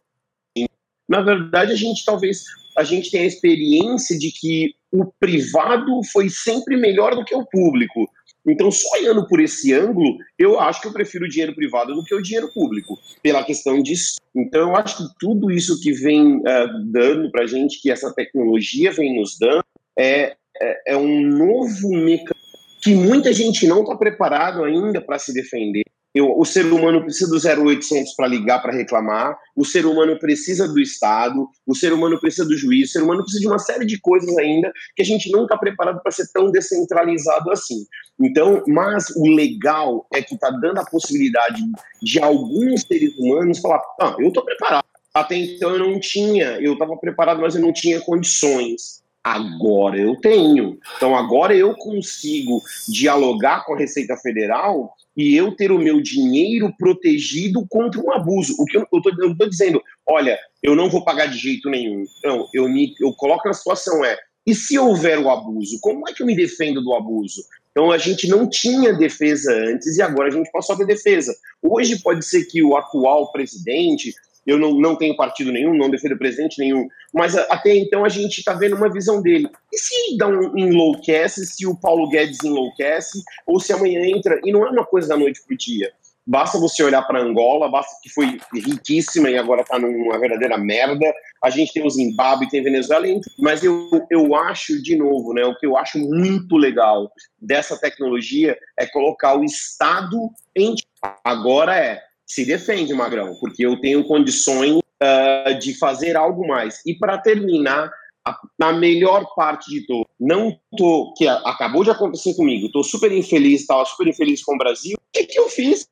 na 1.07 1.21
verdade, 1.21 1.71
a 1.71 1.75
gente 1.75 2.05
talvez 2.05 2.43
a 2.79 2.83
gente 2.85 3.11
tenha 3.11 3.25
a 3.25 3.27
experiência 3.27 4.17
de 4.17 4.31
que 4.31 4.73
o 4.89 5.05
privado 5.19 6.01
foi 6.13 6.29
sempre 6.29 6.77
melhor 6.77 7.13
do 7.13 7.25
que 7.25 7.35
o 7.35 7.45
público. 7.45 8.09
Então, 8.47 8.71
só 8.71 8.87
olhando 8.97 9.27
por 9.27 9.41
esse 9.41 9.73
ângulo, 9.73 10.17
eu 10.37 10.57
acho 10.57 10.81
que 10.81 10.87
eu 10.87 10.93
prefiro 10.93 11.25
o 11.25 11.29
dinheiro 11.29 11.53
privado 11.53 11.93
do 11.93 12.05
que 12.05 12.15
o 12.15 12.21
dinheiro 12.21 12.49
público, 12.53 12.97
pela 13.21 13.43
questão 13.43 13.83
disso. 13.83 14.15
Então, 14.33 14.69
eu 14.69 14.75
acho 14.77 14.95
que 14.95 15.03
tudo 15.19 15.51
isso 15.51 15.79
que 15.81 15.91
vem 15.91 16.37
uh, 16.37 16.85
dando 16.85 17.29
para 17.31 17.43
a 17.43 17.47
gente, 17.47 17.81
que 17.81 17.91
essa 17.91 18.13
tecnologia 18.13 18.93
vem 18.93 19.19
nos 19.19 19.37
dando, 19.37 19.65
é, 19.97 20.37
é, 20.61 20.93
é 20.93 20.97
um 20.97 21.21
novo 21.21 21.89
mecanismo 21.89 22.39
que 22.81 22.95
muita 22.95 23.33
gente 23.33 23.67
não 23.67 23.81
está 23.81 23.97
preparado 23.97 24.63
ainda 24.63 25.01
para 25.01 25.19
se 25.19 25.33
defender. 25.33 25.83
Eu, 26.13 26.37
o 26.37 26.43
ser 26.43 26.65
humano 26.65 27.03
precisa 27.03 27.29
do 27.29 27.63
0800 27.63 28.15
para 28.15 28.27
ligar 28.27 28.61
para 28.61 28.73
reclamar, 28.73 29.37
o 29.55 29.63
ser 29.63 29.85
humano 29.85 30.17
precisa 30.17 30.67
do 30.67 30.79
Estado, 30.79 31.47
o 31.67 31.75
ser 31.75 31.93
humano 31.93 32.19
precisa 32.19 32.45
do 32.45 32.57
juiz, 32.57 32.89
o 32.89 32.93
ser 32.93 33.03
humano 33.03 33.21
precisa 33.21 33.41
de 33.41 33.47
uma 33.47 33.59
série 33.59 33.85
de 33.85 33.99
coisas 33.99 34.35
ainda 34.37 34.71
que 34.95 35.03
a 35.03 35.05
gente 35.05 35.31
não 35.31 35.43
está 35.43 35.55
preparado 35.55 36.01
para 36.01 36.11
ser 36.11 36.27
tão 36.33 36.51
descentralizado 36.51 37.51
assim. 37.51 37.85
Então, 38.19 38.63
mas 38.67 39.09
o 39.15 39.35
legal 39.35 40.07
é 40.11 40.21
que 40.21 40.33
está 40.33 40.49
dando 40.49 40.79
a 40.79 40.85
possibilidade 40.85 41.61
de 42.01 42.19
alguns 42.19 42.81
seres 42.81 43.15
humanos 43.17 43.59
falar: 43.59 43.81
ah, 44.01 44.15
eu 44.17 44.29
estou 44.29 44.43
preparado. 44.43 44.85
Até 45.13 45.35
então 45.35 45.71
eu 45.71 45.79
não 45.79 45.99
tinha, 45.99 46.59
eu 46.59 46.73
estava 46.73 46.95
preparado, 46.97 47.41
mas 47.41 47.55
eu 47.55 47.61
não 47.61 47.73
tinha 47.73 48.01
condições. 48.01 49.03
Agora 49.23 49.97
eu 49.97 50.15
tenho. 50.15 50.77
Então 50.95 51.15
agora 51.15 51.55
eu 51.55 51.75
consigo 51.75 52.61
dialogar 52.87 53.65
com 53.65 53.73
a 53.73 53.77
Receita 53.77 54.15
Federal 54.17 54.93
e 55.15 55.35
eu 55.35 55.53
ter 55.53 55.71
o 55.71 55.79
meu 55.79 56.01
dinheiro 56.01 56.73
protegido 56.77 57.65
contra 57.69 58.01
um 58.01 58.11
abuso. 58.13 58.55
O 58.57 58.65
que 58.65 58.77
eu 58.77 58.83
estou 58.83 59.49
dizendo, 59.49 59.81
olha, 60.07 60.39
eu 60.63 60.75
não 60.75 60.89
vou 60.89 61.03
pagar 61.03 61.25
de 61.25 61.37
jeito 61.37 61.69
nenhum. 61.69 62.05
Não, 62.23 62.47
eu 62.53 62.69
me 62.69 62.95
eu 62.99 63.13
coloco 63.13 63.47
na 63.47 63.53
situação 63.53 64.03
é, 64.05 64.17
e 64.47 64.55
se 64.55 64.79
houver 64.79 65.19
o 65.19 65.29
abuso, 65.29 65.79
como 65.81 66.07
é 66.07 66.13
que 66.13 66.23
eu 66.23 66.27
me 66.27 66.35
defendo 66.35 66.81
do 66.81 66.93
abuso? 66.93 67.43
Então 67.71 67.91
a 67.91 67.97
gente 67.97 68.27
não 68.27 68.49
tinha 68.49 68.93
defesa 68.93 69.53
antes 69.53 69.97
e 69.97 70.01
agora 70.01 70.29
a 70.29 70.31
gente 70.31 70.51
passou 70.51 70.75
a 70.75 70.77
ter 70.77 70.87
defesa. 70.87 71.35
Hoje 71.61 71.99
pode 72.01 72.25
ser 72.25 72.45
que 72.45 72.63
o 72.63 72.75
atual 72.75 73.31
presidente 73.31 74.13
eu 74.45 74.57
não, 74.57 74.73
não 74.73 74.95
tenho 74.95 75.15
partido 75.15 75.51
nenhum, 75.51 75.75
não 75.75 75.89
defendo 75.89 76.17
presidente 76.17 76.59
nenhum, 76.59 76.87
mas 77.13 77.35
até 77.35 77.75
então 77.75 78.03
a 78.03 78.09
gente 78.09 78.39
está 78.39 78.53
vendo 78.53 78.75
uma 78.75 78.91
visão 78.91 79.21
dele. 79.21 79.49
E 79.71 79.77
se 79.77 80.17
dá 80.17 80.27
um 80.27 80.57
enlouquece, 80.57 81.45
se 81.45 81.65
o 81.67 81.75
Paulo 81.75 82.09
Guedes 82.09 82.43
enlouquece, 82.43 83.21
ou 83.45 83.59
se 83.59 83.73
amanhã 83.73 84.01
entra, 84.05 84.39
e 84.43 84.51
não 84.51 84.65
é 84.65 84.69
uma 84.69 84.85
coisa 84.85 85.07
da 85.07 85.17
noite 85.17 85.41
para 85.45 85.53
o 85.53 85.57
dia. 85.57 85.91
Basta 86.29 86.59
você 86.59 86.83
olhar 86.83 87.01
para 87.01 87.21
Angola, 87.21 87.71
basta 87.71 87.91
que 88.03 88.09
foi 88.09 88.37
riquíssima 88.53 89.31
e 89.31 89.37
agora 89.37 89.61
está 89.61 89.79
numa 89.79 90.19
verdadeira 90.19 90.59
merda. 90.59 91.11
A 91.43 91.49
gente 91.49 91.73
tem 91.73 91.83
o 91.83 91.89
Zimbábue, 91.89 92.47
tem 92.47 92.61
Venezuela, 92.61 93.07
mas 93.39 93.63
eu, 93.63 93.89
eu 94.11 94.35
acho, 94.35 94.79
de 94.79 94.95
novo, 94.95 95.33
né, 95.33 95.43
o 95.43 95.57
que 95.57 95.65
eu 95.65 95.75
acho 95.75 95.97
muito 95.97 96.55
legal 96.55 97.11
dessa 97.41 97.79
tecnologia 97.79 98.55
é 98.77 98.85
colocar 98.85 99.39
o 99.39 99.43
Estado 99.43 100.29
em. 100.55 100.75
Agora 101.23 101.75
é 101.75 101.99
se 102.29 102.45
defende, 102.45 102.93
Magrão, 102.93 103.35
porque 103.39 103.65
eu 103.65 103.79
tenho 103.81 104.03
condições 104.03 104.77
uh, 104.77 105.59
de 105.59 105.77
fazer 105.77 106.15
algo 106.15 106.47
mais. 106.47 106.79
E 106.85 106.93
para 106.93 107.17
terminar, 107.17 107.91
a, 108.25 108.37
a, 108.61 108.73
melhor 108.73 109.25
parte 109.35 109.69
de 109.71 109.85
tudo, 109.87 110.05
não 110.19 110.55
tô, 110.77 111.13
que 111.17 111.27
acabou 111.27 111.83
de 111.83 111.89
acontecer 111.89 112.35
comigo, 112.35 112.71
tô 112.71 112.83
super 112.83 113.11
infeliz, 113.11 113.61
estava 113.61 113.83
super 113.85 114.07
infeliz 114.07 114.43
com 114.43 114.53
o 114.53 114.57
Brasil, 114.57 114.95
o 114.95 115.11
que, 115.11 115.25
que 115.25 115.39
eu 115.39 115.49
fiz? 115.49 115.87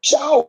Tchau! 0.00 0.48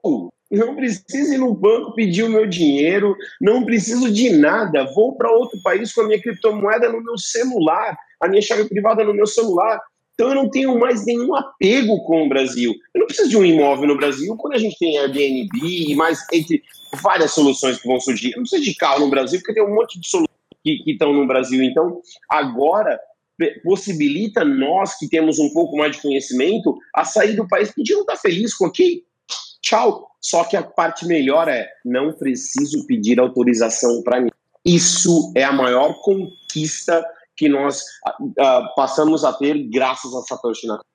Não 0.52 0.76
preciso 0.76 1.34
ir 1.34 1.40
no 1.40 1.52
banco 1.56 1.96
pedir 1.96 2.24
o 2.24 2.30
meu 2.30 2.46
dinheiro, 2.48 3.16
não 3.42 3.66
preciso 3.66 4.12
de 4.12 4.30
nada. 4.30 4.86
Vou 4.94 5.16
para 5.18 5.32
outro 5.32 5.60
país 5.64 5.92
com 5.92 6.02
a 6.02 6.06
minha 6.06 6.22
criptomoeda 6.22 6.92
no 6.92 7.02
meu 7.04 7.18
celular, 7.18 7.98
a 8.22 8.28
minha 8.28 8.42
chave 8.42 8.70
privada 8.70 9.04
no 9.04 9.16
meu 9.16 9.26
celular. 9.26 9.82
Então 10.24 10.34
eu 10.34 10.42
não 10.42 10.50
tenho 10.50 10.80
mais 10.80 11.06
nenhum 11.06 11.36
apego 11.36 12.02
com 12.06 12.24
o 12.24 12.30
Brasil. 12.30 12.74
Eu 12.94 13.00
não 13.00 13.08
preciso 13.08 13.30
de 13.30 13.36
um 13.36 13.44
imóvel 13.44 13.90
no 13.90 13.98
Brasil 13.98 14.34
quando 14.38 14.54
a 14.54 14.58
gente 14.58 14.78
tem 14.80 14.98
Airbnb 14.98 15.50
e 15.62 15.94
mais 15.96 16.26
entre 16.32 16.64
várias 17.02 17.32
soluções 17.32 17.78
que 17.78 17.86
vão 17.86 18.00
surgir. 18.00 18.32
Eu 18.32 18.38
não 18.38 18.44
preciso 18.44 18.64
de 18.64 18.74
carro 18.76 19.02
no 19.02 19.10
Brasil 19.10 19.40
porque 19.40 19.54
tem 19.54 19.64
um 19.64 19.76
monte 19.76 20.00
de 20.00 20.08
soluções 20.08 20.32
que, 20.64 20.82
estão 20.88 21.12
no 21.12 21.28
Brasil. 21.28 21.62
Então 21.62 22.00
agora 22.30 22.98
possibilita 23.66 24.46
nós 24.46 24.98
que 24.98 25.10
temos 25.10 25.40
um 25.40 25.52
pouco 25.52 25.76
mais 25.76 25.94
de 25.94 26.02
conhecimento 26.02 26.74
a 26.96 27.04
sair 27.04 27.36
do 27.36 27.46
país 27.46 27.68
a 27.68 27.74
gente 27.78 27.92
não 27.92 28.02
está 28.02 28.16
feliz 28.16 28.54
com 28.54 28.68
aqui. 28.68 29.04
Tchau. 29.62 30.08
Só 30.22 30.46
que 30.46 30.56
a 30.56 30.64
parte 30.64 31.06
melhor 31.06 31.50
é 31.50 31.68
não 31.84 32.14
preciso 32.14 32.88
pedir 32.88 33.20
autorização 33.20 34.02
para 34.04 34.22
mim. 34.22 34.30
Isso 34.64 35.34
é 35.36 35.44
a 35.44 35.52
maior 35.52 36.00
conquista 36.02 37.06
que 37.36 37.50
nós 37.50 37.80
uh, 37.80 38.76
passamos 38.76 39.24
a 39.24 39.34
ter 39.34 39.70
graças 39.70 40.14
a 40.14 40.22
Satoshi 40.22 40.68
Nakamoto. 40.68 40.94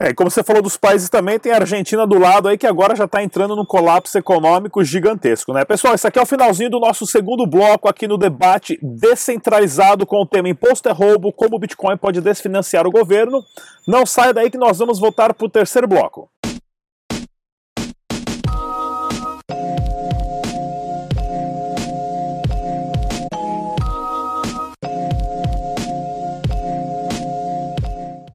É, 0.00 0.14
como 0.14 0.30
você 0.30 0.44
falou 0.44 0.62
dos 0.62 0.76
países 0.76 1.08
também, 1.08 1.40
tem 1.40 1.50
a 1.50 1.56
Argentina 1.56 2.06
do 2.06 2.18
lado 2.18 2.46
aí 2.46 2.56
que 2.56 2.66
agora 2.66 2.94
já 2.94 3.04
está 3.04 3.20
entrando 3.20 3.56
num 3.56 3.64
colapso 3.64 4.16
econômico 4.16 4.84
gigantesco, 4.84 5.52
né? 5.52 5.64
Pessoal, 5.64 5.94
esse 5.94 6.06
aqui 6.06 6.20
é 6.20 6.22
o 6.22 6.26
finalzinho 6.26 6.70
do 6.70 6.78
nosso 6.78 7.04
segundo 7.04 7.44
bloco 7.44 7.88
aqui 7.88 8.06
no 8.06 8.16
debate 8.16 8.78
descentralizado 8.80 10.06
com 10.06 10.22
o 10.22 10.26
tema 10.26 10.48
Imposto 10.48 10.88
é 10.88 10.92
roubo, 10.92 11.32
como 11.32 11.56
o 11.56 11.58
Bitcoin 11.58 11.96
pode 11.96 12.20
desfinanciar 12.20 12.86
o 12.86 12.92
governo. 12.92 13.42
Não 13.88 14.06
saia 14.06 14.32
daí 14.32 14.50
que 14.50 14.58
nós 14.58 14.78
vamos 14.78 15.00
voltar 15.00 15.34
para 15.34 15.46
o 15.46 15.50
terceiro 15.50 15.88
bloco. 15.88 16.30